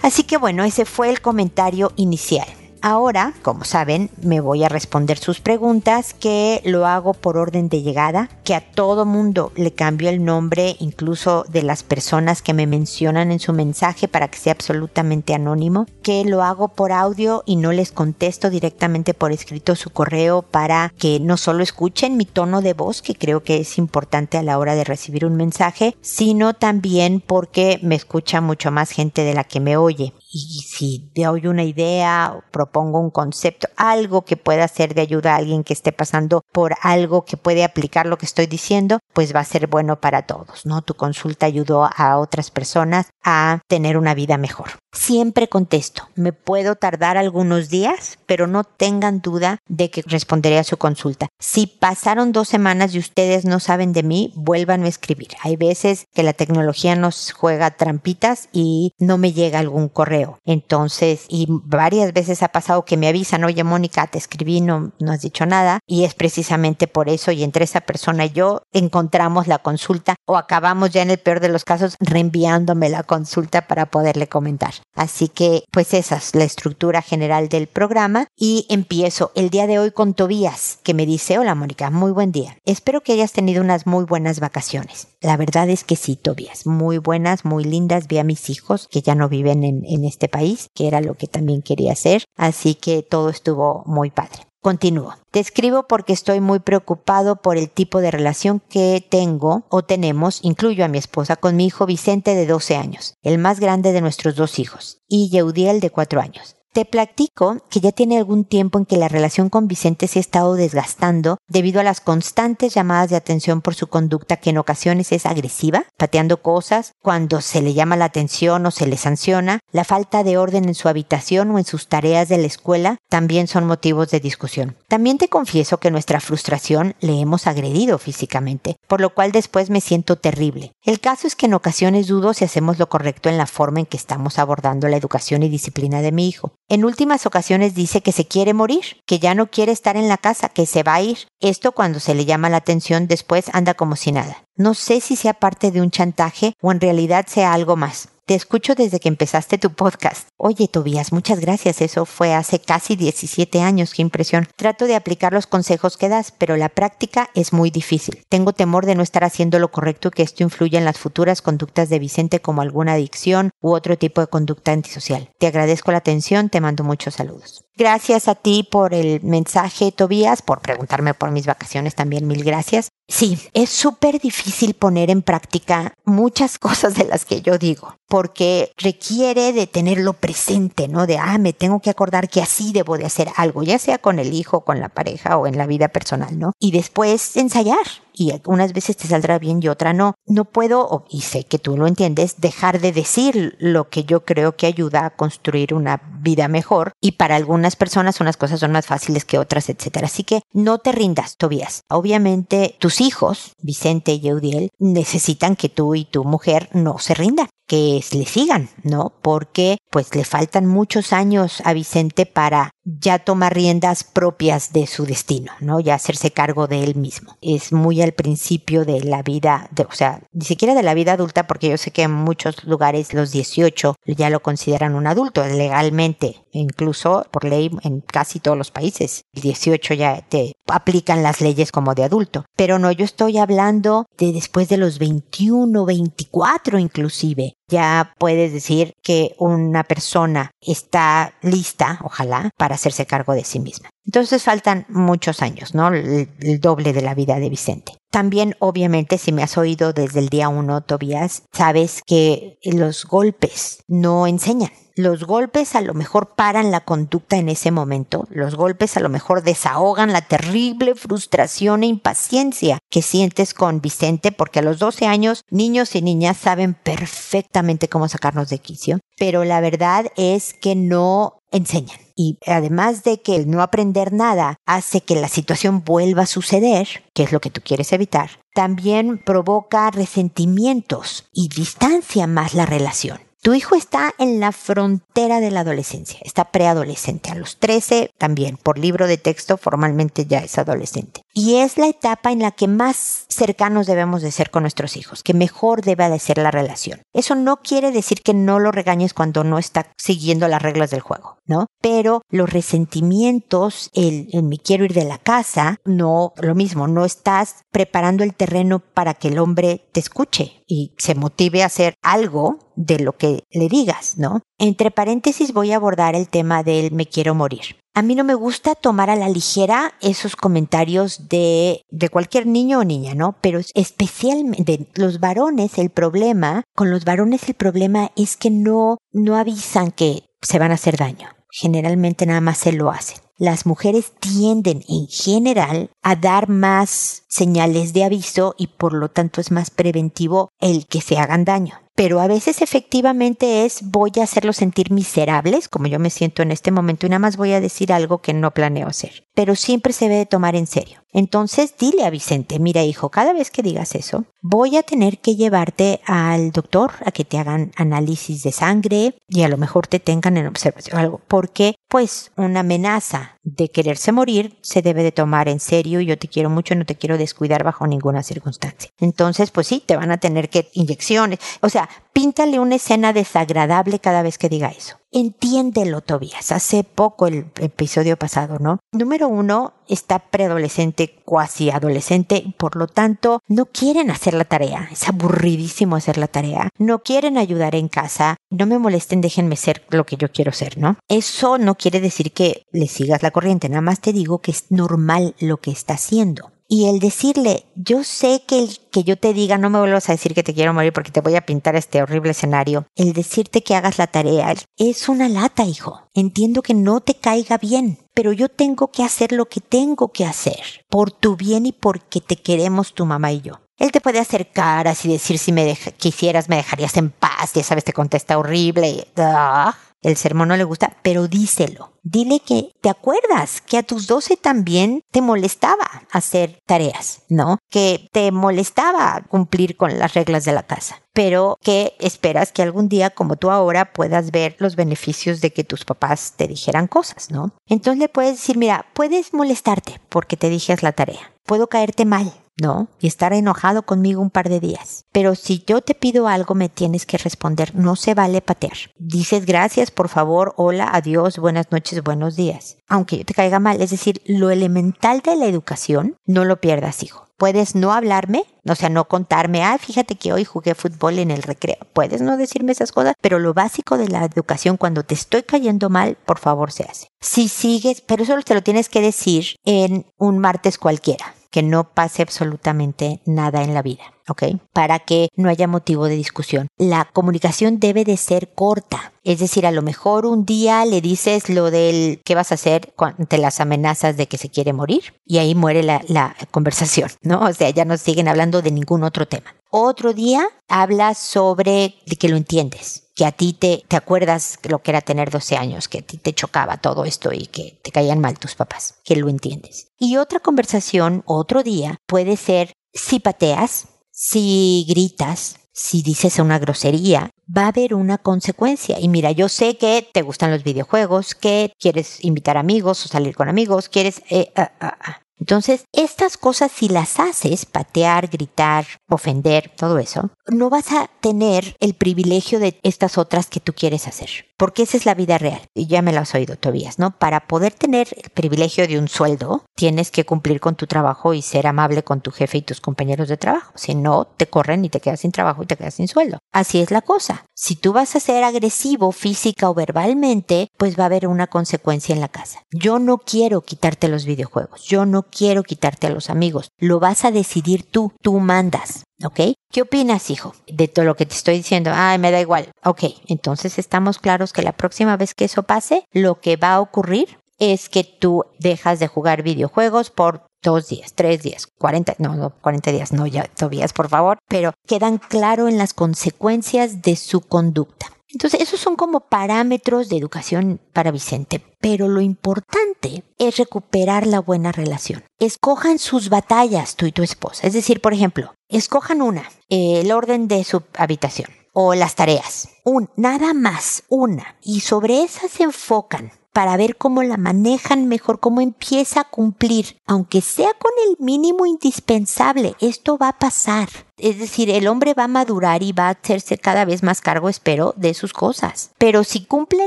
Así 0.03 0.25
que 0.25 0.37
bueno, 0.37 0.65
ese 0.65 0.85
fue 0.85 1.11
el 1.11 1.21
comentario 1.21 1.93
inicial. 1.97 2.47
Ahora, 2.83 3.35
como 3.43 3.65
saben, 3.65 4.09
me 4.23 4.41
voy 4.41 4.65
a 4.65 4.71
responder 4.71 5.19
sus 5.19 5.41
preguntas, 5.41 6.15
que 6.15 6.63
lo 6.65 6.87
hago 6.87 7.13
por 7.13 7.37
orden 7.37 7.69
de 7.69 7.83
llegada, 7.83 8.31
que 8.43 8.55
a 8.55 8.63
todo 8.63 9.05
mundo 9.05 9.53
le 9.55 9.73
cambio 9.73 10.09
el 10.09 10.25
nombre, 10.25 10.77
incluso 10.79 11.45
de 11.51 11.63
las 11.63 11.83
personas 11.83 12.41
que 12.41 12.55
me 12.55 12.67
mencionan 12.67 13.33
en 13.33 13.39
su 13.39 13.53
mensaje 13.53 14.09
para 14.09 14.29
que 14.29 14.39
sea 14.39 14.55
absolutamente 14.55 15.35
anónimo, 15.35 15.87
que 16.03 16.25
lo 16.25 16.43
hago 16.43 16.69
por 16.69 16.93
audio 16.93 17.43
y 17.45 17.57
no 17.57 17.71
les 17.73 17.93
contesto 17.93 18.49
directamente 18.49 19.13
por 19.13 19.31
escrito 19.31 19.77
su 19.77 19.91
correo 19.91 20.41
para 20.41 20.95
que 20.97 21.21
no 21.21 21.37
solo 21.37 21.63
escuchen 21.63 22.17
mi 22.17 22.25
tono 22.25 22.63
de 22.63 22.73
voz, 22.73 23.03
que 23.03 23.15
creo 23.15 23.43
que 23.43 23.59
es 23.59 23.77
importante 23.77 24.39
a 24.39 24.43
la 24.43 24.59
hora 24.59 24.75
de 24.75 24.85
recibir 24.85 25.27
un 25.27 25.37
mensaje, 25.37 25.97
sino 26.01 26.55
también 26.55 27.23
porque 27.27 27.79
me 27.83 27.95
escucha 27.95 28.41
mucho 28.41 28.71
más 28.71 28.91
gente 28.91 29.23
de 29.23 29.35
la 29.35 29.45
que 29.45 29.61
me 29.61 29.77
oye 29.77 30.15
y 30.33 30.61
si 30.61 31.11
doy 31.15 31.49
una 31.49 31.65
idea 31.65 32.45
propongo 32.53 33.01
un 33.01 33.11
concepto, 33.11 33.69
algo 33.77 34.25
que 34.25 34.37
pueda 34.37 34.69
ser 34.69 34.95
de 34.95 35.03
ayuda 35.03 35.35
a 35.35 35.37
alguien 35.37 35.65
que 35.65 35.73
esté 35.73 35.91
pasando 35.91 36.45
por 36.53 36.75
algo 36.83 37.25
que 37.25 37.37
puede 37.37 37.65
aplicar 37.65 38.07
lo 38.07 38.17
que 38.17 38.27
estoy 38.27 38.47
diciendo, 38.47 39.00
pues 39.13 39.35
va 39.35 39.41
a 39.41 39.45
ser 39.45 39.67
bueno 39.67 40.01
para 40.01 40.23
todos, 40.23 40.67
¿no? 40.67 40.83
Tu 40.83 40.95
consulta 40.95 41.47
ayudó 41.47 41.85
a 41.85 42.19
otras 42.19 42.51
personas 42.51 43.11
a 43.23 43.61
tener 43.67 43.97
una 43.97 44.15
vida 44.15 44.39
mejor. 44.39 44.71
Siempre 44.93 45.49
contesto. 45.49 46.09
Me 46.17 46.33
puedo 46.33 46.75
tardar 46.75 47.17
algunos 47.17 47.69
días, 47.69 48.19
pero 48.27 48.47
no 48.47 48.65
tengan 48.65 49.21
duda 49.21 49.59
de 49.69 49.91
que 49.91 50.03
responderé 50.03 50.59
a 50.59 50.65
su 50.65 50.79
consulta. 50.79 51.29
Si 51.39 51.67
pasaron 51.67 52.33
dos 52.33 52.49
semanas 52.49 52.95
y 52.95 52.99
ustedes 52.99 53.45
no 53.45 53.61
saben 53.61 53.93
de 53.93 54.03
mí, 54.03 54.33
vuelvan 54.35 54.83
a 54.83 54.89
escribir. 54.89 55.29
Hay 55.43 55.57
veces 55.57 56.07
que 56.13 56.25
la 56.25 56.33
tecnología 56.33 56.97
nos 56.97 57.33
juega 57.33 57.71
trampitas 57.71 58.49
y 58.53 58.93
no 58.99 59.17
me 59.17 59.33
llega 59.33 59.61
algún 59.61 59.89
correo. 59.89 60.39
Entonces, 60.45 61.25
y 61.29 61.47
varias 61.49 62.13
veces 62.13 62.43
ha 62.43 62.49
pasado 62.49 62.85
que 62.85 62.97
me 62.97 63.09
avisan, 63.09 63.45
oye 63.45 63.63
Mónica, 63.63 64.09
te 64.09 64.19
escribí, 64.19 64.61
no, 64.61 64.93
no 64.99 65.13
has 65.13 65.21
dicho 65.21 65.47
nada. 65.47 65.79
Y 65.87 66.05
es 66.05 66.15
precisamente 66.15 66.89
por 66.89 67.09
eso 67.09 67.31
y 67.31 67.45
entre 67.45 67.65
esa 67.65 67.83
persona 67.83 68.25
y 68.25 68.31
yo 68.31 68.63
encontramos 68.73 69.00
la 69.47 69.59
consulta 69.59 70.17
o 70.27 70.37
acabamos 70.37 70.91
ya 70.91 71.03
en 71.03 71.11
el 71.11 71.19
peor 71.19 71.41
de 71.41 71.49
los 71.49 71.65
casos 71.65 71.97
reenviándome 72.01 72.89
la 72.89 73.03
consulta 73.03 73.67
para 73.67 73.87
poderle 73.87 74.29
comentar. 74.29 74.75
Así 74.95 75.29
que, 75.29 75.65
pues 75.71 75.95
esa 75.95 76.17
es 76.17 76.35
la 76.35 76.45
estructura 76.45 77.03
general 77.03 77.49
del 77.49 77.67
programa 77.67 78.27
y 78.37 78.67
empiezo 78.69 79.33
el 79.35 79.51
día 79.51 79.67
de 79.67 79.79
hoy 79.79 79.91
con 79.91 80.15
Tobías, 80.15 80.79
que 80.83 80.95
me 80.95 81.07
dice, 81.07 81.39
hola 81.39 81.55
Mónica, 81.55 81.91
muy 81.91 82.13
buen 82.13 82.33
día. 82.33 82.57
Espero 82.65 83.01
que 83.01 83.13
hayas 83.13 83.33
tenido 83.33 83.63
unas 83.63 83.87
muy 83.87 84.05
buenas 84.05 84.41
vacaciones. 84.41 85.09
La 85.21 85.37
verdad 85.37 85.69
es 85.69 85.85
que 85.85 85.97
sí, 85.97 86.17
Tobías, 86.17 86.67
muy 86.67 86.99
buenas, 86.99 87.45
muy 87.45 87.65
lindas. 87.65 88.07
Vi 88.09 88.19
a 88.19 88.25
mis 88.25 88.51
hijos 88.51 88.89
que 88.91 89.03
ya 89.03 89.15
no 89.15 89.29
viven 89.29 89.65
en, 89.65 89.85
en 89.85 90.05
este 90.05 90.29
país, 90.29 90.69
que 90.75 90.89
era 90.89 91.01
lo 91.01 91.15
que 91.15 91.27
también 91.27 91.63
quería 91.63 91.93
hacer. 91.93 92.25
Así 92.37 92.75
que 92.75 93.03
todo 93.03 93.31
estuvo 93.31 93.83
muy 93.87 94.11
padre. 94.11 94.50
Continúo. 94.63 95.15
Te 95.31 95.41
escribo 95.41 95.89
porque 95.89 96.13
estoy 96.13 96.41
muy 96.41 96.59
preocupado 96.59 97.37
por 97.37 97.57
el 97.57 97.71
tipo 97.71 98.03
de 98.03 98.11
relación 98.11 98.61
que 98.61 99.03
tengo 99.09 99.65
o 99.71 99.83
tenemos, 99.83 100.41
incluyo 100.43 100.85
a 100.85 100.89
mi 100.89 100.99
esposa, 100.99 101.37
con 101.37 101.57
mi 101.57 101.65
hijo 101.65 101.87
Vicente 101.87 102.35
de 102.35 102.47
12 102.47 102.77
años, 102.77 103.15
el 103.23 103.39
más 103.39 103.59
grande 103.59 103.93
de 103.93 104.03
nuestros 104.03 104.37
dos 104.37 104.59
hijos, 104.59 105.01
y 105.09 105.31
Yeudiel 105.31 105.81
de 105.81 105.89
4 105.89 106.21
años. 106.21 106.60
Te 106.73 106.85
platico 106.85 107.57
que 107.69 107.81
ya 107.81 107.91
tiene 107.91 108.17
algún 108.17 108.45
tiempo 108.45 108.79
en 108.79 108.87
que 108.87 108.97
la 108.97 109.09
relación 109.09 109.49
con 109.49 109.67
Vicente 109.67 110.07
se 110.07 110.21
ha 110.21 110.23
estado 110.23 110.55
desgastando 110.55 111.39
debido 111.49 111.81
a 111.81 111.83
las 111.83 112.01
constantes 112.01 112.75
llamadas 112.75 113.11
de 113.11 113.17
atención 113.17 113.61
por 113.61 113.75
su 113.75 113.89
conducta 113.89 114.37
que 114.37 114.51
en 114.51 114.59
ocasiones 114.59 115.11
es 115.11 115.27
agresiva, 115.27 115.87
pateando 115.97 116.43
cosas, 116.43 116.93
cuando 117.03 117.41
se 117.41 117.61
le 117.61 117.75
llama 117.75 117.97
la 117.97 118.05
atención 118.05 118.65
o 118.67 118.71
se 118.71 118.87
le 118.87 118.97
sanciona, 118.97 119.59
la 119.73 119.83
falta 119.83 120.23
de 120.23 120.39
orden 120.39 120.67
en 120.67 120.77
su 120.77 120.89
habitación 120.89 121.51
o 121.51 121.59
en 121.59 121.65
sus 121.65 121.89
tareas 121.89 122.29
de 122.29 122.39
la 122.39 122.47
escuela 122.47 122.99
también 123.09 123.49
son 123.49 123.67
motivos 123.67 124.13
de 124.13 124.21
discusión. 124.21 124.77
También 124.87 125.19
te 125.19 125.27
confieso 125.27 125.79
que 125.79 125.91
nuestra 125.91 126.21
frustración 126.21 126.95
le 127.01 127.19
hemos 127.19 127.49
agredido 127.49 127.99
físicamente, 127.99 128.77
por 128.87 129.01
lo 129.01 129.13
cual 129.13 129.33
después 129.33 129.71
me 129.71 129.81
siento 129.81 130.19
terrible. 130.19 130.71
El 130.85 131.01
caso 131.01 131.27
es 131.27 131.35
que 131.35 131.47
en 131.47 131.55
ocasiones 131.55 132.07
dudo 132.07 132.33
si 132.33 132.45
hacemos 132.45 132.79
lo 132.79 132.89
correcto 132.89 133.29
en 133.29 133.39
la 133.39 133.49
forma 133.49 133.81
en 133.81 133.87
que 133.87 133.97
estamos 133.97 134.39
abordando 134.39 134.87
la 134.87 134.97
educación 134.97 135.43
y 135.43 135.49
disciplina 135.49 136.01
de 136.01 136.13
mi 136.13 136.29
hijo. 136.29 136.53
En 136.71 136.85
últimas 136.85 137.27
ocasiones 137.27 137.75
dice 137.75 138.01
que 138.01 138.13
se 138.13 138.29
quiere 138.29 138.55
morir, 138.55 139.03
que 139.05 139.19
ya 139.19 139.35
no 139.35 139.51
quiere 139.51 139.73
estar 139.73 139.97
en 139.97 140.07
la 140.07 140.19
casa, 140.19 140.49
que 140.49 140.67
se 140.67 140.85
va 140.85 140.95
a 140.95 141.03
ir. 141.03 141.19
Esto 141.41 141.73
cuando 141.73 141.99
se 141.99 142.15
le 142.15 142.27
llama 142.27 142.49
la 142.49 142.59
atención 142.59 143.09
después 143.09 143.47
anda 143.53 143.75
como 143.75 143.97
si 143.97 144.13
nada. 144.13 144.45
No 144.55 144.75
sé 144.75 145.01
si 145.01 145.17
sea 145.17 145.35
parte 145.35 145.73
de 145.73 145.81
un 145.81 145.91
chantaje 145.91 146.55
o 146.63 146.71
en 146.71 146.81
realidad 146.81 147.27
sea 147.27 147.55
algo 147.55 147.75
más. 147.75 148.11
Te 148.31 148.37
escucho 148.37 148.77
desde 148.77 149.01
que 149.01 149.09
empezaste 149.09 149.59
tu 149.59 149.71
podcast. 149.71 150.29
Oye, 150.37 150.69
Tobías, 150.69 151.13
muchas 151.13 151.41
gracias. 151.41 151.81
Eso 151.81 152.07
fue 152.07 152.33
hace 152.33 152.61
casi 152.61 152.95
17 152.95 153.61
años. 153.61 153.93
Qué 153.93 154.03
impresión. 154.03 154.47
Trato 154.55 154.87
de 154.87 154.95
aplicar 154.95 155.33
los 155.33 155.49
consejos 155.49 155.97
que 155.97 156.09
das, 156.09 156.31
pero 156.31 156.57
la 156.57 156.69
práctica 156.69 157.29
es 157.35 157.53
muy 157.53 157.73
difícil. 157.73 158.23
Tengo 158.29 158.53
temor 158.53 158.87
de 158.87 158.95
no 158.95 159.03
estar 159.03 159.25
haciendo 159.25 159.59
lo 159.59 159.73
correcto 159.73 160.07
y 160.07 160.11
que 160.13 160.23
esto 160.23 160.45
influya 160.45 160.79
en 160.79 160.85
las 160.85 160.97
futuras 160.97 161.43
conductas 161.43 161.89
de 161.89 161.99
Vicente 161.99 162.39
como 162.39 162.63
alguna 162.63 162.93
adicción 162.93 163.51
u 163.61 163.75
otro 163.75 163.99
tipo 163.99 164.21
de 164.21 164.29
conducta 164.29 164.71
antisocial. 164.71 165.31
Te 165.41 165.49
agradezco 165.49 165.91
la 165.91 165.99
atención. 165.99 166.51
Te 166.51 166.61
mando 166.61 166.85
muchos 166.85 167.15
saludos. 167.15 167.65
Gracias 167.77 168.29
a 168.29 168.35
ti 168.35 168.67
por 168.69 168.93
el 168.93 169.23
mensaje, 169.23 169.93
Tobías, 169.93 170.43
por 170.43 170.61
preguntarme 170.61 171.15
por 171.15 171.31
mis 171.31 171.47
vacaciones 171.47 171.95
también, 171.95 172.27
mil 172.27 172.45
gracias. 172.45 172.91
Sí, 173.09 173.39
es 173.55 173.71
súper 173.71 174.21
difícil 174.21 174.75
poner 174.75 175.11
en 175.11 175.23
práctica 175.23 175.95
muchas 176.05 176.59
cosas 176.61 176.95
de 176.95 177.05
las 177.05 177.25
que 177.25 177.43
yo 177.43 177.59
digo, 177.59 177.97
porque 178.07 178.73
requiere 178.77 179.53
de 179.53 179.67
tenerlo 179.67 180.13
presente, 180.13 180.89
¿no? 180.89 181.07
De, 181.07 181.19
ah, 181.19 181.39
me 181.39 181.53
tengo 181.53 181.81
que 181.81 181.91
acordar 181.91 182.29
que 182.29 182.43
así 182.43 182.73
debo 182.73 182.99
de 182.99 183.07
hacer 183.07 183.31
algo, 183.37 183.63
ya 183.63 183.79
sea 183.79 183.99
con 183.99 184.19
el 184.19 184.35
hijo, 184.35 184.61
con 184.65 184.81
la 184.81 184.89
pareja 184.89 185.39
o 185.39 185.47
en 185.47 185.57
la 185.59 185.67
vida 185.67 185.89
personal, 185.89 186.39
¿no? 186.39 186.53
Y 186.59 186.73
después 186.73 187.37
ensayar, 187.37 187.79
y 188.21 188.35
unas 188.45 188.75
veces 188.75 188.99
te 188.99 189.09
saldrá 189.09 189.39
bien 189.39 189.61
y 189.63 189.69
otra 189.69 189.95
no. 189.95 190.15
No 190.27 190.45
puedo, 190.45 191.07
y 191.09 191.23
sé 191.23 191.45
que 191.45 191.59
tú 191.59 191.79
lo 191.79 191.87
entiendes, 191.87 192.39
dejar 192.39 192.79
de 192.79 192.93
decir 192.93 193.57
lo 193.59 193.89
que 193.89 194.05
yo 194.05 194.27
creo 194.27 194.57
que 194.57 194.67
ayuda 194.67 195.07
a 195.07 195.17
construir 195.17 195.73
una 195.73 196.03
vida 196.21 196.47
mejor 196.47 196.93
y 197.01 197.13
para 197.13 197.37
algunas 197.37 197.77
personas 197.77 198.21
unas 198.21 198.37
cosas 198.37 198.61
son 198.61 198.73
más 198.73 198.87
fáciles 198.87 199.25
que 199.25 199.39
otras, 199.39 199.71
etcétera. 199.71 200.07
Así 200.07 200.23
que 200.23 200.43
no 200.53 200.77
te 200.77 200.93
rindas, 200.93 201.39
Tobías. 201.39 201.81
Obviamente 201.89 202.77
tus 202.79 203.01
hijos, 203.01 203.55
Vicente 203.63 204.13
y 204.13 204.29
Eudiel, 204.29 204.69
necesitan 204.79 205.57
que 205.57 205.71
tú 205.71 205.95
y 205.95 206.05
tu 206.05 206.25
mujer 206.25 206.69
no 206.75 206.99
se 206.99 207.15
rindan 207.15 207.49
que 207.71 208.05
le 208.11 208.27
sigan, 208.27 208.69
¿no? 208.83 209.13
Porque 209.23 209.79
pues 209.91 210.15
le 210.15 210.25
faltan 210.25 210.67
muchos 210.67 211.13
años 211.13 211.63
a 211.65 211.73
Vicente 211.73 212.25
para 212.25 212.71
ya 212.85 213.19
tomar 213.19 213.55
riendas 213.55 214.05
propias 214.05 214.73
de 214.73 214.87
su 214.87 215.05
destino, 215.05 215.53
¿no? 215.61 215.81
Ya 215.81 215.95
hacerse 215.95 216.31
cargo 216.31 216.67
de 216.67 216.83
él 216.83 216.95
mismo. 216.95 217.37
Es 217.41 217.73
muy 217.73 218.01
al 218.01 218.13
principio 218.13 218.85
de 218.85 219.03
la 219.03 219.23
vida, 219.23 219.69
de, 219.73 219.83
o 219.83 219.93
sea, 219.93 220.21
ni 220.33 220.45
siquiera 220.45 220.75
de 220.75 220.83
la 220.83 220.95
vida 220.95 221.13
adulta, 221.13 221.47
porque 221.47 221.69
yo 221.69 221.77
sé 221.77 221.91
que 221.91 222.03
en 222.03 222.13
muchos 222.13 222.65
lugares 222.65 223.13
los 223.15 223.33
18 223.33 223.97
ya 224.07 224.31
lo 224.31 224.41
consideran 224.41 224.95
un 224.95 225.07
adulto 225.07 225.47
legalmente, 225.47 226.45
incluso 226.53 227.27
por 227.31 227.45
ley 227.45 227.71
en 227.83 228.01
casi 228.01 228.41
todos 228.41 228.59
los 228.59 228.71
países. 228.71 229.25
El 229.33 229.43
18 229.43 229.95
ya 229.95 230.23
te 230.29 230.53
aplican 230.67 231.23
las 231.23 231.41
leyes 231.41 231.73
como 231.73 231.95
de 231.95 232.05
adulto. 232.05 232.45
Pero 232.57 232.79
no, 232.79 232.93
yo 232.93 233.05
estoy 233.05 233.39
hablando 233.39 234.07
de 234.19 234.33
después 234.33 234.69
de 234.69 234.77
los 234.77 234.99
21, 234.99 235.85
24 235.85 236.79
inclusive 236.79 237.55
ya 237.71 238.15
puedes 238.19 238.53
decir 238.53 238.95
que 239.03 239.35
una 239.39 239.85
persona 239.85 240.51
está 240.61 241.35
lista, 241.41 242.01
ojalá, 242.03 242.51
para 242.57 242.75
hacerse 242.75 243.07
cargo 243.07 243.33
de 243.33 243.45
sí 243.45 243.61
misma. 243.61 243.89
Entonces 244.05 244.43
faltan 244.43 244.87
muchos 244.89 245.41
años, 245.41 245.75
¿no? 245.75 245.89
El, 245.89 246.29
doble 246.61 246.93
de 246.93 247.03
la 247.03 247.15
vida 247.15 247.39
de 247.39 247.49
Vicente. 247.49 247.93
También, 248.11 248.57
obviamente, 248.59 249.19
si 249.19 249.33
me 249.33 249.43
has 249.43 249.57
oído 249.57 249.93
desde 249.93 250.19
el 250.19 250.29
día 250.29 250.49
uno, 250.49 250.81
Tobías, 250.81 251.45
sabes 251.53 252.03
que 252.05 252.59
los 252.65 253.07
golpes 253.07 253.85
no 253.87 254.27
enseñan. 254.27 254.71
Los 254.97 255.25
golpes 255.25 255.77
a 255.77 255.81
lo 255.81 255.95
mejor 255.95 256.35
paran 256.35 256.71
la 256.71 256.81
conducta 256.81 257.37
en 257.37 257.49
ese 257.49 257.71
momento. 257.71 258.27
Los 258.29 258.57
golpes 258.57 258.97
a 258.97 259.01
lo 259.01 259.09
mejor 259.09 259.43
desahogan 259.43 260.13
la 260.13 260.23
terrible 260.23 260.95
frustración 260.95 261.85
e 261.85 261.87
impaciencia 261.87 262.79
que 262.91 263.01
sientes 263.01 263.55
con 263.55 263.81
Vicente, 263.81 264.33
porque 264.33 264.59
a 264.59 264.63
los 264.63 264.79
12 264.79 265.07
años 265.07 265.45
niños 265.49 265.95
y 265.95 266.03
niñas 266.03 266.37
saben 266.37 266.75
perfectamente 266.75 267.89
cómo 267.89 268.09
sacarnos 268.09 268.51
de 268.51 268.59
quicio. 268.59 268.99
Pero 269.17 269.45
la 269.45 269.61
verdad 269.61 270.07
es 270.17 270.53
que 270.53 270.75
no 270.75 271.41
enseñan. 271.53 271.99
Y 272.23 272.37
además 272.47 273.03
de 273.03 273.23
que 273.23 273.35
el 273.35 273.51
no 273.51 273.63
aprender 273.63 274.13
nada 274.13 274.59
hace 274.67 275.01
que 275.01 275.19
la 275.19 275.29
situación 275.29 275.85
vuelva 275.85 276.25
a 276.25 276.27
suceder, 276.27 276.87
que 277.15 277.23
es 277.23 277.33
lo 277.33 277.41
que 277.41 277.49
tú 277.49 277.63
quieres 277.65 277.95
evitar, 277.95 278.29
también 278.53 279.23
provoca 279.25 279.91
resentimientos 279.91 281.31
y 281.33 281.49
distancia 281.49 282.27
más 282.27 282.53
la 282.53 282.67
relación. 282.67 283.21
Tu 283.43 283.55
hijo 283.55 283.75
está 283.75 284.13
en 284.19 284.39
la 284.39 284.53
frontera 284.53 285.41
de 285.41 285.51
la 285.51 285.61
adolescencia, 285.61 286.21
está 286.23 286.53
preadolescente. 286.53 287.31
A 287.31 287.35
los 287.35 287.57
13 287.57 288.11
también, 288.19 288.59
por 288.59 288.79
libro 288.79 289.07
de 289.07 289.17
texto, 289.17 289.57
formalmente 289.57 290.27
ya 290.27 290.41
es 290.41 290.59
adolescente. 290.59 291.23
Y 291.33 291.57
es 291.57 291.79
la 291.79 291.87
etapa 291.87 292.33
en 292.33 292.41
la 292.41 292.51
que 292.51 292.69
más 292.69 293.25
cercanos 293.31 293.87
debemos 293.87 294.21
de 294.21 294.31
ser 294.31 294.51
con 294.51 294.63
nuestros 294.63 294.95
hijos, 294.99 295.23
que 295.23 295.33
mejor 295.33 295.81
debe 295.81 296.11
de 296.11 296.19
ser 296.19 296.37
la 296.37 296.51
relación. 296.51 297.01
Eso 297.15 297.35
no 297.35 297.63
quiere 297.63 297.93
decir 297.93 298.21
que 298.21 298.35
no 298.35 298.59
lo 298.59 298.73
regañes 298.73 299.15
cuando 299.15 299.43
no 299.43 299.59
está 299.59 299.91
siguiendo 299.97 300.47
las 300.47 300.61
reglas 300.61 300.91
del 300.91 301.01
juego. 301.01 301.39
¿No? 301.51 301.67
Pero 301.83 302.23
los 302.31 302.51
resentimientos, 302.51 303.91
el, 303.93 304.29
me 304.45 304.57
quiero 304.57 304.85
ir 304.85 304.95
de 304.95 305.05
la 305.05 305.19
casa, 305.19 305.79
no, 305.85 306.33
lo 306.41 306.55
mismo, 306.55 306.87
no 306.87 307.05
estás 307.05 307.65
preparando 307.73 308.23
el 308.23 308.35
terreno 308.35 308.79
para 308.79 309.15
que 309.15 309.29
el 309.29 309.39
hombre 309.41 309.89
te 309.93 309.99
escuche 309.99 310.63
y 310.69 310.95
se 310.97 311.17
motive 311.17 311.63
a 311.63 311.67
hacer 311.67 311.95
algo 312.03 312.59
de 312.77 313.01
lo 313.01 313.17
que 313.17 313.43
le 313.51 313.69
digas, 313.69 314.17
¿no? 314.17 314.43
Entre 314.59 314.93
paréntesis 314.93 315.53
voy 315.53 315.73
a 315.73 315.77
abordar 315.77 316.15
el 316.15 316.29
tema 316.29 316.63
del 316.63 316.93
me 316.93 317.07
quiero 317.07 317.35
morir. 317.35 317.77
A 317.93 318.03
mí 318.03 318.15
no 318.15 318.23
me 318.23 318.35
gusta 318.35 318.77
tomar 318.77 319.11
a 319.11 319.17
la 319.17 319.29
ligera 319.29 319.95
esos 320.01 320.37
comentarios 320.37 321.29
de, 321.29 321.83
de 321.91 322.09
cualquier 322.09 322.47
niño 322.47 322.79
o 322.79 322.85
niña, 322.85 323.17
¿no? 323.17 323.37
Pero 323.41 323.61
especialmente 323.75 324.89
los 324.95 325.19
varones, 325.19 325.77
el 325.79 325.91
problema, 325.91 326.63
con 326.77 326.91
los 326.91 327.05
varones 327.05 327.49
el 327.49 327.55
problema 327.55 328.13
es 328.17 328.37
que 328.37 328.51
no, 328.51 328.99
no 329.13 329.37
avisan 329.37 329.91
que 329.91 330.23
se 330.41 330.61
van 330.61 330.71
a 330.71 330.75
hacer 330.75 330.97
daño. 330.97 331.29
Generalmente 331.51 332.27
nada 332.27 332.41
más 332.41 332.59
se 332.59 332.73
lo 332.73 332.91
hacen. 332.91 333.30
Las 333.41 333.65
mujeres 333.65 334.13
tienden 334.21 334.85
en 334.87 335.09
general 335.09 335.89
a 336.03 336.15
dar 336.15 336.51
más 336.51 337.23
señales 337.27 337.95
de 337.95 338.05
aviso 338.05 338.55
y 338.59 338.67
por 338.67 338.93
lo 338.93 339.09
tanto 339.09 339.41
es 339.41 339.51
más 339.51 339.71
preventivo 339.71 340.51
el 340.61 340.87
que 340.87 341.01
se 341.01 341.17
hagan 341.17 341.47
daño 341.47 341.81
pero 342.01 342.21
a 342.21 342.29
veces 342.29 342.63
efectivamente 342.63 343.67
es 343.67 343.81
voy 343.83 344.11
a 344.19 344.23
hacerlos 344.23 344.57
sentir 344.57 344.91
miserables, 344.91 345.69
como 345.69 345.87
yo 345.87 345.99
me 345.99 346.09
siento 346.09 346.41
en 346.41 346.51
este 346.51 346.71
momento, 346.71 347.05
y 347.05 347.11
nada 347.11 347.19
más 347.19 347.37
voy 347.37 347.53
a 347.53 347.61
decir 347.61 347.93
algo 347.93 348.23
que 348.23 348.33
no 348.33 348.53
planeo 348.53 348.89
hacer. 348.89 349.25
Pero 349.35 349.55
siempre 349.55 349.93
se 349.93 350.09
debe 350.09 350.25
tomar 350.25 350.57
en 350.57 350.67
serio. 350.67 351.01
Entonces 351.13 351.75
dile 351.79 352.05
a 352.05 352.11
Vicente, 352.11 352.59
mira 352.59 352.85
hijo, 352.85 353.11
cada 353.11 353.35
vez 353.35 353.51
que 353.51 353.63
digas 353.63 353.95
eso, 353.95 354.25
voy 354.41 354.79
a 354.79 354.83
tener 354.83 355.19
que 355.19 355.37
llevarte 355.37 356.01
al 356.07 356.53
doctor 356.53 356.93
a 357.05 357.11
que 357.11 357.27
te 357.27 357.37
hagan 357.37 357.73
análisis 357.77 358.45
de 358.45 358.53
sangre 358.53 359.15
y 359.29 359.43
a 359.43 359.49
lo 359.49 359.59
mejor 359.59 359.87
te 359.87 360.01
tengan 360.01 360.39
en 360.39 360.47
observación 360.47 360.99
algo, 360.99 361.21
porque 361.29 361.75
pues 361.91 362.31
una 362.37 362.61
amenaza 362.61 363.37
de 363.43 363.69
quererse 363.69 364.13
morir 364.13 364.57
se 364.63 364.81
debe 364.81 365.03
de 365.03 365.11
tomar 365.11 365.49
en 365.49 365.59
serio. 365.59 366.01
Yo 366.01 366.17
te 366.17 366.29
quiero 366.29 366.49
mucho, 366.49 366.77
no 366.77 366.87
te 366.87 366.95
quiero 366.95 367.19
descuidar 367.19 367.65
bajo 367.65 367.85
ninguna 367.87 368.23
circunstancia. 368.23 368.93
Entonces, 368.99 369.51
pues 369.51 369.67
sí, 369.67 369.83
te 369.85 369.97
van 369.97 370.13
a 370.13 370.19
tener 370.19 370.49
que 370.49 370.71
inyecciones. 370.73 371.41
O 371.61 371.69
sea, 371.69 371.89
píntale 372.13 372.61
una 372.61 372.77
escena 372.77 373.13
desagradable 373.13 373.99
cada 373.99 374.23
vez 374.23 374.39
que 374.39 374.49
diga 374.49 374.69
eso. 374.69 375.00
Entiéndelo, 375.13 376.03
Tobías. 376.03 376.53
Hace 376.53 376.85
poco 376.85 377.27
el 377.27 377.47
episodio 377.59 378.17
pasado, 378.17 378.59
¿no? 378.61 378.79
Número 378.93 379.27
uno, 379.27 379.73
está 379.89 380.21
preadolescente, 380.21 381.17
cuasi 381.25 381.71
adolescente, 381.71 382.55
por 382.57 382.77
lo 382.77 382.87
tanto, 382.87 383.41
no 383.49 383.67
quieren 383.67 384.13
hacer 384.13 384.35
la 384.35 384.45
tarea. 384.45 384.89
Es 384.93 385.09
aburridísimo 385.09 385.97
hacer 385.97 386.17
la 386.17 386.29
tarea. 386.29 386.69
No 386.79 387.01
quieren 387.03 387.39
ayudar 387.39 387.75
en 387.75 387.89
casa. 387.89 388.37
No 388.51 388.67
me 388.67 388.79
molesten, 388.79 389.21
déjenme 389.21 389.57
ser 389.57 389.83
lo 389.91 390.07
que 390.07 390.17
yo 390.17 390.31
quiero 390.31 390.53
ser, 390.53 390.79
¿no? 390.79 390.97
Eso 391.09 391.59
no 391.59 391.75
quiere 391.75 392.01
decir 392.01 392.33
que 392.33 392.63
le 392.71 392.87
sigas 392.87 393.25
la 393.25 393.33
corriente, 393.33 393.69
nada 393.69 393.83
más 393.83 394.01
te 394.01 394.13
digo 394.13 394.41
que 394.41 394.53
es 394.53 394.71
normal 394.71 395.35
lo 395.41 395.57
que 395.57 395.73
está 395.73 395.95
haciendo 395.95 396.53
y 396.73 396.87
el 396.87 397.01
decirle, 397.01 397.67
yo 397.75 398.05
sé 398.05 398.45
que 398.47 398.61
el 398.61 398.79
que 398.93 399.03
yo 399.03 399.19
te 399.19 399.35
diga, 399.35 399.59
no 399.59 399.71
me 399.71 399.81
vuelvas 399.81 400.09
a 400.09 400.13
decir 400.13 400.35
que 400.35 400.45
te 400.45 400.55
quiero 400.55 400.73
morir 400.73 400.93
porque 400.93 401.11
te 401.11 401.21
voy 401.21 401.35
a 401.35 401.45
pintar 401.45 401.75
este 401.75 402.01
horrible 402.01 402.31
escenario, 402.31 402.87
el 402.95 403.13
decirte 403.13 403.65
que 403.65 403.75
hagas 403.75 403.99
la 403.99 404.07
tarea, 404.07 404.55
es 404.79 405.09
una 405.09 405.29
lata, 405.29 405.65
hijo. 405.65 406.09
Entiendo 406.15 406.63
que 406.63 406.75
no 406.75 407.01
te 407.01 407.15
caiga 407.15 407.59
bien, 407.59 407.99
pero 408.15 408.33
yo 408.33 408.49
tengo 408.49 408.93
que 408.93 409.03
hacer 409.03 409.33
lo 409.33 409.47
que 409.47 409.61
tengo 409.61 410.13
que 410.13 410.25
hacer, 410.25 410.85
por 410.89 411.11
tu 411.11 411.35
bien 411.35 411.67
y 411.67 411.73
porque 411.73 412.21
te 412.21 412.37
queremos 412.37 412.95
tu 412.95 413.05
mamá 413.05 413.33
y 413.33 413.41
yo. 413.41 413.55
Él 413.77 413.91
te 413.91 414.01
puede 414.01 414.21
hacer 414.21 414.53
caras 414.53 415.05
y 415.05 415.09
decir 415.09 415.39
si 415.39 415.51
me 415.51 415.77
quisieras 415.97 416.49
me 416.49 416.57
dejarías 416.57 416.97
en 416.99 417.11
paz, 417.11 417.53
ya 417.53 417.65
sabes, 417.65 417.83
te 417.83 417.93
contesta 417.93 418.39
horrible. 418.39 419.09
Ah, 419.17 419.75
el 420.03 420.17
sermón 420.17 420.49
no 420.49 420.57
le 420.57 420.65
gusta, 420.65 420.97
pero 421.03 421.29
díselo. 421.29 421.93
Dile 422.03 422.41
que 422.41 422.73
te 422.81 422.89
acuerdas 422.89 423.61
que 423.61 423.77
a 423.77 423.83
tus 423.83 424.07
12 424.07 424.39
también 424.39 425.03
te 425.11 425.21
molestaba 425.21 426.07
hacer 426.11 426.59
tareas, 426.67 427.23
¿no? 427.29 427.59
Que 427.69 428.09
te 428.11 428.33
molestaba 428.33 429.23
cumplir 429.29 429.77
con 429.77 429.99
las 429.99 430.15
reglas 430.15 430.47
de 430.47 430.53
la 430.53 430.63
casa, 430.63 431.03
pero 431.13 431.59
que 431.63 431.95
esperas 432.01 432.53
que 432.53 432.63
algún 432.63 432.89
día, 432.89 433.11
como 433.11 433.37
tú 433.37 433.51
ahora, 433.51 433.93
puedas 433.93 434.31
ver 434.31 434.57
los 434.59 434.77
beneficios 434.77 435.43
de 435.43 435.53
que 435.53 435.65
tus 435.65 435.85
papás 435.85 436.33
te 436.37 436.49
dijeran 436.49 436.87
cosas, 436.87 437.31
¿no? 437.31 437.53
Entonces 437.67 438.01
le 438.01 438.09
puedes 438.09 438.37
decir, 438.37 438.57
mira, 438.57 438.87
puedes 438.95 439.35
molestarte 439.35 440.01
porque 440.09 440.39
te 440.39 440.49
dijes 440.49 440.83
la 440.83 440.93
tarea, 440.93 441.33
puedo 441.45 441.67
caerte 441.69 442.07
mal, 442.07 442.33
¿no? 442.61 442.89
Y 443.01 443.07
estar 443.07 443.33
enojado 443.33 443.83
conmigo 443.83 444.21
un 444.21 444.31
par 444.31 444.49
de 444.49 444.61
días. 444.61 445.05
Pero 445.13 445.35
si 445.35 445.65
yo 445.67 445.81
te 445.81 445.95
pido 445.95 446.29
algo, 446.29 446.55
me 446.55 446.69
tienes 446.69 447.07
que 447.07 447.19
responder. 447.19 447.75
No 447.75 447.97
se 447.97 448.15
vale 448.15 448.41
patear. 448.41 448.77
Dices 448.99 449.47
gracias, 449.47 449.91
por 449.91 450.09
favor, 450.09 450.55
hola, 450.57 450.89
adiós, 450.93 451.39
buenas 451.39 451.71
noches, 451.71 452.03
buenos 452.03 452.37
días. 452.37 452.77
Aunque 452.89 453.19
yo 453.19 453.25
te 453.25 453.35
caiga 453.35 453.59
mal. 453.59 453.81
Es 453.81 453.91
decir, 453.91 454.21
lo 454.27 454.51
elemental 454.51 455.21
de 455.21 455.37
la 455.37 455.47
educación, 455.47 456.17
no 456.27 456.45
lo 456.45 456.61
pierdas, 456.61 457.03
hijo. 457.03 457.27
Puedes 457.37 457.75
no 457.75 457.95
hablarme, 457.95 458.45
o 458.69 458.75
sea, 458.75 458.91
no 458.91 459.07
contarme, 459.07 459.65
ah, 459.65 459.79
fíjate 459.79 460.17
que 460.17 460.35
hoy 460.35 460.45
jugué 460.45 460.75
fútbol 460.75 461.19
en 461.19 461.31
el 461.31 461.43
recreo. 461.43 461.79
Puedes 461.95 462.21
no 462.21 462.37
decirme 462.37 462.73
esas 462.73 462.93
cosas, 462.93 463.15
pero 463.23 463.39
lo 463.39 463.55
básico 463.55 463.97
de 463.97 464.09
la 464.09 464.27
educación, 464.27 464.77
cuando 464.77 465.05
te 465.05 465.15
estoy 465.15 465.45
cayendo 465.45 465.89
mal, 465.89 466.19
por 466.27 466.39
favor 466.39 466.71
se 466.71 466.85
hace. 466.85 467.09
Si 467.19 467.49
sigues, 467.49 468.03
pero 468.03 468.25
eso 468.25 468.37
te 468.45 468.53
lo 468.53 468.63
tienes 468.63 468.91
que 468.91 469.01
decir 469.01 469.57
en 469.65 470.05
un 470.19 470.39
martes 470.39 470.77
cualquiera 470.77 471.35
que 471.51 471.63
no 471.63 471.93
pase 471.93 472.23
absolutamente 472.23 473.21
nada 473.27 473.63
en 473.63 473.75
la 473.75 473.83
vida, 473.83 474.15
¿ok? 474.31 474.45
Para 474.73 475.01
que 475.01 475.29
no 475.37 475.49
haya 475.49 475.67
motivo 475.67 476.07
de 476.07 476.17
discusión. 476.17 476.69
La 476.79 477.05
comunicación 477.13 477.81
debe 477.81 478.05
de 478.05 478.17
ser 478.17 478.55
corta. 478.55 479.13
Es 479.23 479.39
decir, 479.39 479.67
a 479.67 479.71
lo 479.73 479.83
mejor 479.83 480.25
un 480.25 480.47
día 480.47 480.85
le 480.87 481.01
dices 481.01 481.51
lo 481.51 481.71
del 481.71 482.23
qué 482.25 482.35
vas 482.35 482.53
a 482.53 482.55
hacer 482.55 482.95
ante 482.97 483.39
las 483.39 483.61
amenazas 483.61 484.17
de 484.17 484.27
que 484.27 484.39
se 484.39 484.49
quiere 484.49 484.73
morir 484.73 485.15
y 485.27 485.39
ahí 485.39 485.55
muere 485.55 485.83
la, 485.83 486.03
la 486.09 486.35
conversación, 486.51 487.11
¿no? 487.23 487.41
O 487.41 487.53
sea, 487.53 487.69
ya 487.71 487.85
no 487.85 487.97
siguen 487.97 488.29
hablando 488.29 488.63
de 488.63 488.71
ningún 488.71 489.05
otro 489.05 489.27
tema. 489.27 489.55
Otro 489.71 490.13
día 490.15 490.49
hablas 490.69 491.19
sobre 491.19 491.95
que 492.19 492.29
lo 492.29 492.37
entiendes, 492.37 493.11
que 493.15 493.25
a 493.25 493.33
ti 493.33 493.53
te, 493.53 493.85
te 493.87 493.97
acuerdas 493.97 494.59
lo 494.69 494.81
que 494.83 494.91
era 494.91 495.01
tener 495.01 495.31
12 495.31 495.57
años, 495.57 495.87
que 495.87 495.99
a 495.99 496.03
ti 496.03 496.17
te 496.17 496.33
chocaba 496.33 496.79
todo 496.79 497.05
esto 497.05 497.33
y 497.33 497.47
que 497.47 497.79
te 497.83 497.93
caían 497.93 498.21
mal 498.21 498.39
tus 498.39 498.57
papás, 498.57 498.97
que 499.05 499.15
lo 499.15 499.29
entiendes. 499.29 499.93
Y 499.99 500.17
otra 500.17 500.41
conversación, 500.41 501.23
otro 501.27 501.63
día, 501.63 501.99
puede 502.07 502.37
ser 502.37 502.73
si 502.93 503.21
pateas, 503.21 503.87
si 504.23 504.85
gritas, 504.87 505.57
si 505.73 506.03
dices 506.03 506.39
una 506.41 506.59
grosería, 506.59 507.31
va 507.57 507.65
a 507.65 507.69
haber 507.69 507.95
una 507.95 508.19
consecuencia. 508.19 509.01
Y 509.01 509.09
mira, 509.09 509.33
yo 509.33 509.49
sé 509.49 509.79
que 509.79 510.07
te 510.13 510.21
gustan 510.21 510.51
los 510.51 510.63
videojuegos, 510.63 511.35
que 511.35 511.73
quieres 511.79 512.23
invitar 512.23 512.59
amigos 512.59 513.03
o 513.07 513.09
salir 513.09 513.35
con 513.35 513.49
amigos, 513.49 513.89
quieres... 513.89 514.23
Eh, 514.29 514.53
ah, 514.57 514.73
ah, 514.79 514.99
ah. 515.01 515.23
Entonces, 515.41 515.87
estas 515.93 516.37
cosas 516.37 516.71
si 516.71 516.89
las 516.89 517.19
haces, 517.19 517.65
patear, 517.65 518.29
gritar, 518.29 518.87
ofender, 519.09 519.73
todo 519.75 519.99
eso, 519.99 520.31
no 520.47 520.69
vas 520.69 520.93
a 520.93 521.11
tener 521.21 521.77
el 521.81 521.95
privilegio 521.95 522.61
de 522.61 522.79
estas 522.83 523.19
otras 523.19 523.47
que 523.49 523.61
tú 523.61 523.73
quieres 523.73 524.07
hacer, 524.07 524.29
porque 524.59 524.83
esa 524.83 524.99
es 524.99 525.07
la 525.07 525.15
vida 525.15 525.39
real. 525.39 525.63
Y 525.75 525.87
ya 525.87 526.03
me 526.03 526.13
lo 526.13 526.21
has 526.21 526.35
oído, 526.35 526.57
Tobías, 526.57 526.99
¿no? 526.99 527.19
Para 527.19 527.47
poder 527.47 527.73
tener 527.73 528.09
el 528.23 528.31
privilegio 528.31 528.87
de 528.87 528.99
un 528.99 529.09
sueldo, 529.09 529.65
tienes 529.75 530.11
que 530.11 530.27
cumplir 530.27 530.61
con 530.61 530.77
tu 530.77 530.87
trabajo 530.87 531.33
y 531.33 531.41
ser 531.41 531.67
amable 531.67 532.05
con 532.05 532.21
tu 532.21 532.31
jefe 532.31 532.59
y 532.59 532.63
tus 532.63 532.81
compañeros 532.81 533.29
de 533.29 533.39
trabajo. 533.39 533.73
Si 533.77 533.95
no, 533.95 534.27
te 534.27 534.47
corren 534.47 534.85
y 534.85 534.91
te 534.91 535.01
quedas 535.01 535.21
sin 535.21 535.33
trabajo 535.33 535.63
y 535.63 535.67
te 535.67 535.77
quedas 535.77 535.95
sin 535.95 536.09
sueldo. 536.09 536.39
Así 536.53 536.81
es 536.81 536.91
la 536.91 537.01
cosa. 537.01 537.47
Si 537.63 537.77
tú 537.77 537.93
vas 537.93 538.17
a 538.17 538.21
ser 538.21 538.43
agresivo 538.43 539.13
física 539.13 539.69
o 539.69 539.75
verbalmente, 539.75 540.69
pues 540.79 540.99
va 540.99 541.03
a 541.03 541.07
haber 541.07 541.27
una 541.27 541.47
consecuencia 541.47 542.15
en 542.15 542.23
la 542.23 542.29
casa. 542.29 542.63
Yo 542.71 542.99
no 542.99 543.19
quiero 543.19 543.61
quitarte 543.61 544.09
los 544.09 544.25
videojuegos. 544.25 544.85
Yo 544.85 545.05
no 545.05 545.25
quiero 545.25 545.63
quitarte 545.63 546.07
a 546.07 546.11
los 546.11 546.31
amigos. 546.31 546.71
Lo 546.79 547.01
vas 547.01 547.27
a 547.27 547.31
decidir 547.31 547.83
tú, 547.83 548.15
tú 548.23 548.41
mandas. 548.41 549.05
¿Ok? 549.23 549.41
¿Qué 549.71 549.83
opinas, 549.83 550.31
hijo, 550.31 550.55
de 550.69 550.89
todo 550.89 551.05
lo 551.05 551.17
que 551.17 551.27
te 551.27 551.35
estoy 551.35 551.59
diciendo? 551.59 551.91
Ay, 551.93 552.19
me 552.19 552.31
da 552.31 552.41
igual. 552.41 552.71
Ok, 552.83 553.05
entonces 553.27 553.79
estamos 553.79 554.19
claros 554.19 554.55
que 554.55 554.63
la 554.63 554.73
próxima 554.73 555.19
vez 555.19 555.35
que 555.35 555.45
eso 555.45 555.63
pase, 555.65 556.07
lo 556.13 556.41
que 556.41 556.57
va 556.57 556.73
a 556.73 556.81
ocurrir 556.81 557.39
es 557.59 557.91
que 557.91 558.05
tú 558.05 558.47
dejas 558.59 559.01
de 559.01 559.07
jugar 559.07 559.43
videojuegos 559.43 560.09
por 560.09 560.47
dos 560.63 560.89
días, 560.89 561.15
tres 561.15 561.43
días, 561.43 561.67
cuarenta, 561.79 562.15
no, 562.19 562.35
no, 562.35 562.51
cuarenta 562.51 562.93
días, 562.93 563.13
no, 563.13 563.27
ya, 563.27 563.45
todavía, 563.45 563.87
por 563.89 564.09
favor, 564.09 564.39
pero 564.49 564.73
quedan 564.87 565.19
claro 565.19 565.69
en 565.69 565.79
las 565.79 565.95
consecuencias 565.95 567.03
de 567.03 567.17
su 567.17 567.41
conducta. 567.41 568.07
Entonces, 568.33 568.61
esos 568.61 568.79
son 568.79 568.95
como 568.95 569.21
parámetros 569.21 570.09
de 570.09 570.17
educación 570.17 570.81
para 570.93 571.11
Vicente, 571.11 571.65
pero 571.81 572.07
lo 572.07 572.21
importante 572.21 573.25
es 573.39 573.57
recuperar 573.57 574.25
la 574.25 574.41
buena 574.41 574.71
relación. 574.71 575.25
Escojan 575.41 575.99
sus 575.99 576.29
batallas, 576.29 576.95
tú 576.95 577.07
y 577.07 577.13
tu 577.13 577.25
esposa. 577.25 577.67
Es 577.67 577.73
decir, 577.73 578.01
por 578.01 578.15
ejemplo, 578.15 578.55
escojan 578.69 579.21
una, 579.21 579.51
el 579.69 580.13
orden 580.13 580.47
de 580.47 580.63
su 580.63 580.85
habitación 580.97 581.51
o 581.73 581.95
las 581.95 582.15
tareas. 582.15 582.69
Un, 582.85 583.11
nada 583.17 583.53
más, 583.53 584.05
una. 584.09 584.57
Y 584.63 584.81
sobre 584.81 585.23
esa 585.23 585.49
se 585.49 585.65
enfocan 585.65 586.31
para 586.53 586.77
ver 586.77 586.97
cómo 586.97 587.23
la 587.23 587.37
manejan 587.37 588.09
mejor, 588.09 588.41
cómo 588.41 588.61
empieza 588.61 589.21
a 589.21 589.29
cumplir, 589.29 590.01
aunque 590.07 590.41
sea 590.41 590.73
con 590.75 590.93
el 591.09 591.25
mínimo 591.25 591.67
indispensable. 591.67 592.75
Esto 592.81 593.19
va 593.19 593.29
a 593.29 593.39
pasar. 593.39 593.89
Es 594.21 594.39
decir, 594.39 594.71
el 594.71 594.87
hombre 594.87 595.15
va 595.15 595.25
a 595.25 595.29
madurar 595.29 595.83
y 595.83 595.93
va 595.93 596.09
a 596.09 596.11
hacerse 596.11 596.59
cada 596.59 596.85
vez 596.85 597.03
más 597.03 597.21
cargo, 597.21 597.49
espero, 597.49 597.95
de 597.97 598.15
sus 598.15 598.33
cosas. 598.33 598.91
Pero 598.99 599.25
si 599.25 599.45
cumple 599.45 599.87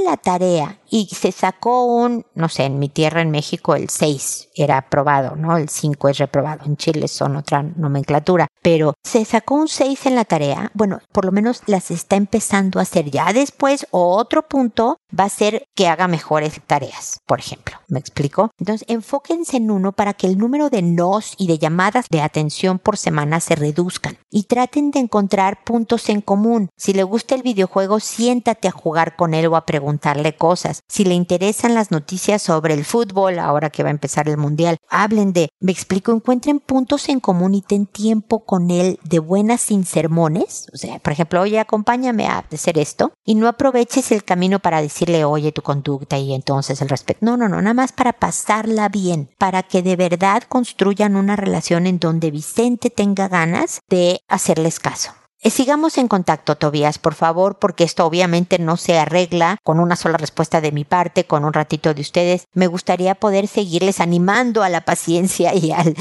la 0.02 0.18
tarea 0.18 0.80
y 0.90 1.08
se 1.08 1.32
sacó 1.32 1.86
un, 1.86 2.26
no 2.36 2.50
sé, 2.50 2.66
en 2.66 2.80
mi 2.80 2.90
tierra 2.90 3.22
en 3.22 3.32
México 3.32 3.76
el 3.76 3.90
6 3.90 4.50
era 4.56 4.78
aprobado, 4.78 5.36
¿no? 5.36 5.58
El 5.58 5.70
5 5.70 6.10
es 6.10 6.18
reprobado. 6.18 6.66
En 6.66 6.78
Chile 6.78 7.08
son 7.08 7.36
otra 7.36 7.64
nomenclatura. 7.64 8.48
Pero 8.62 8.94
se 9.04 9.26
sacó 9.26 9.56
un 9.56 9.68
6 9.68 10.06
en 10.06 10.16
la 10.16 10.26
tarea, 10.26 10.72
bueno, 10.74 11.00
por 11.12 11.26
lo 11.26 11.32
menos 11.32 11.62
las 11.68 11.92
está 11.92 12.16
empezando 12.16 12.80
a 12.80 12.84
hacer 12.84 13.10
ya 13.10 13.34
después. 13.34 13.88
Otro 13.92 14.48
punto 14.48 14.98
va 15.18 15.26
a 15.26 15.30
ser 15.30 15.66
que 15.76 15.88
haga 15.88 16.08
mejores 16.08 16.60
tareas, 16.66 17.20
por 17.26 17.40
ejemplo. 17.40 17.78
¿Me 17.88 18.00
explico? 18.00 18.52
Entonces, 18.60 18.88
enfóquense 18.88 19.58
en 19.58 19.72
uno 19.72 19.92
para 19.92 20.14
que 20.14 20.28
el 20.28 20.38
número 20.38 20.70
de 20.70 20.82
nos 20.82 21.34
y 21.38 21.48
de 21.48 21.60
llamadas 21.60 22.06
de 22.10 22.22
atención 22.22 22.80
por 22.80 22.98
semana 22.98 23.40
se 23.40 23.56
reduzcan 23.56 24.18
y 24.30 24.44
traten 24.44 24.92
de 24.92 25.00
encontrar 25.00 25.64
puntos 25.64 26.10
en 26.10 26.22
común. 26.22 26.70
Si 26.78 26.94
le 26.94 27.04
gusta 27.04 27.36
el 27.36 27.44
videojuego, 27.44 28.00
siéntate 28.00 28.68
a 28.68 28.72
jugar 28.72 29.16
con 29.16 29.34
él 29.34 29.48
o 29.48 29.56
a 29.56 29.66
preguntarle 29.66 30.36
cosas. 30.36 30.82
Si 30.88 31.06
le 31.06 31.14
interesan 31.14 31.74
las 31.74 31.92
noticias 31.92 32.42
sobre 32.42 32.74
el 32.74 32.86
fútbol, 32.86 33.40
ahora 33.40 33.70
que 33.70 33.84
va 33.84 33.90
a 33.90 33.92
empezar 33.92 34.28
el 34.28 34.38
mundial, 34.38 34.78
hablen 34.90 35.34
de, 35.34 35.50
me 35.60 35.72
explico, 35.72 36.12
encuentren 36.12 36.60
puntos 36.60 37.10
en 37.10 37.20
común 37.20 37.56
y 37.56 37.62
ten 37.62 37.86
tiempo 37.86 38.46
con 38.46 38.72
él 38.72 39.00
de 39.04 39.20
buenas 39.20 39.62
sin 39.62 39.86
sermones. 39.86 40.68
O 40.74 40.78
sea, 40.78 41.00
por 41.00 41.14
ejemplo, 41.14 41.42
oye, 41.42 41.60
acompáñame 41.60 42.28
a 42.28 42.46
hacer 42.52 42.78
esto 42.78 43.14
y 43.26 43.36
no 43.36 43.48
aproveches 43.48 44.12
el 44.12 44.24
camino 44.24 44.60
para 44.60 44.82
decirle, 44.82 45.26
oye, 45.26 45.52
tu 45.52 45.62
conducta 45.62 46.18
y 46.18 46.34
entonces 46.34 46.82
el 46.82 46.90
respeto. 46.90 47.20
No, 47.22 47.38
no, 47.38 47.50
no, 47.50 47.62
nada 47.62 47.74
más 47.74 47.92
para 47.92 48.14
pasarla 48.14 48.90
bien, 48.90 49.30
para 49.38 49.64
que 49.64 49.82
de 49.82 49.96
verdad 49.96 50.44
construyan 50.48 51.16
una 51.16 51.36
relación 51.36 51.88
en 51.88 52.00
donde 52.00 52.32
Vicente 52.32 52.90
tenga 52.90 53.28
ganas 53.28 53.80
de 53.90 54.13
hacerles 54.28 54.80
caso. 54.80 55.14
Eh, 55.46 55.50
sigamos 55.50 55.98
en 55.98 56.08
contacto, 56.08 56.56
Tobías, 56.56 57.00
por 57.00 57.16
favor, 57.16 57.60
porque 57.60 57.84
esto 57.84 58.06
obviamente 58.06 58.60
no 58.60 58.78
se 58.78 58.98
arregla 58.98 59.58
con 59.62 59.82
una 59.82 59.98
sola 59.98 60.16
respuesta 60.16 60.62
de 60.62 60.72
mi 60.72 60.86
parte, 60.86 61.26
con 61.26 61.44
un 61.44 61.52
ratito 61.52 61.94
de 61.94 62.00
ustedes. 62.00 62.46
Me 62.54 62.68
gustaría 62.68 63.14
poder 63.16 63.48
seguirles 63.48 64.00
animando 64.00 64.64
a 64.64 64.70
la 64.70 64.86
paciencia 64.86 65.54
y 65.54 65.72
al, 65.72 65.98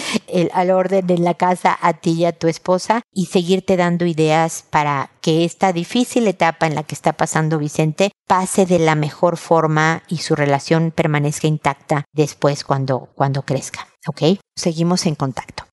al 0.52 0.70
orden 0.70 1.10
en 1.10 1.24
la 1.24 1.34
casa 1.34 1.76
a 1.80 1.94
ti 1.94 2.12
y 2.12 2.24
a 2.24 2.30
tu 2.38 2.46
esposa 2.46 3.02
y 3.12 3.26
seguirte 3.26 3.76
dando 3.76 4.06
ideas 4.06 4.64
para 4.70 5.10
que 5.20 5.44
esta 5.44 5.72
difícil 5.72 6.28
etapa 6.28 6.68
en 6.68 6.76
la 6.76 6.84
que 6.84 6.94
está 6.94 7.12
pasando 7.14 7.58
Vicente 7.58 8.12
pase 8.28 8.64
de 8.64 8.78
la 8.78 8.94
mejor 8.94 9.38
forma 9.38 10.04
y 10.06 10.18
su 10.18 10.36
relación 10.36 10.92
permanezca 10.92 11.48
intacta 11.48 12.04
después 12.12 12.62
cuando, 12.62 13.08
cuando 13.16 13.42
crezca. 13.42 13.88
¿Ok? 14.06 14.38
Seguimos 14.54 15.04
en 15.06 15.16
contacto. 15.16 15.64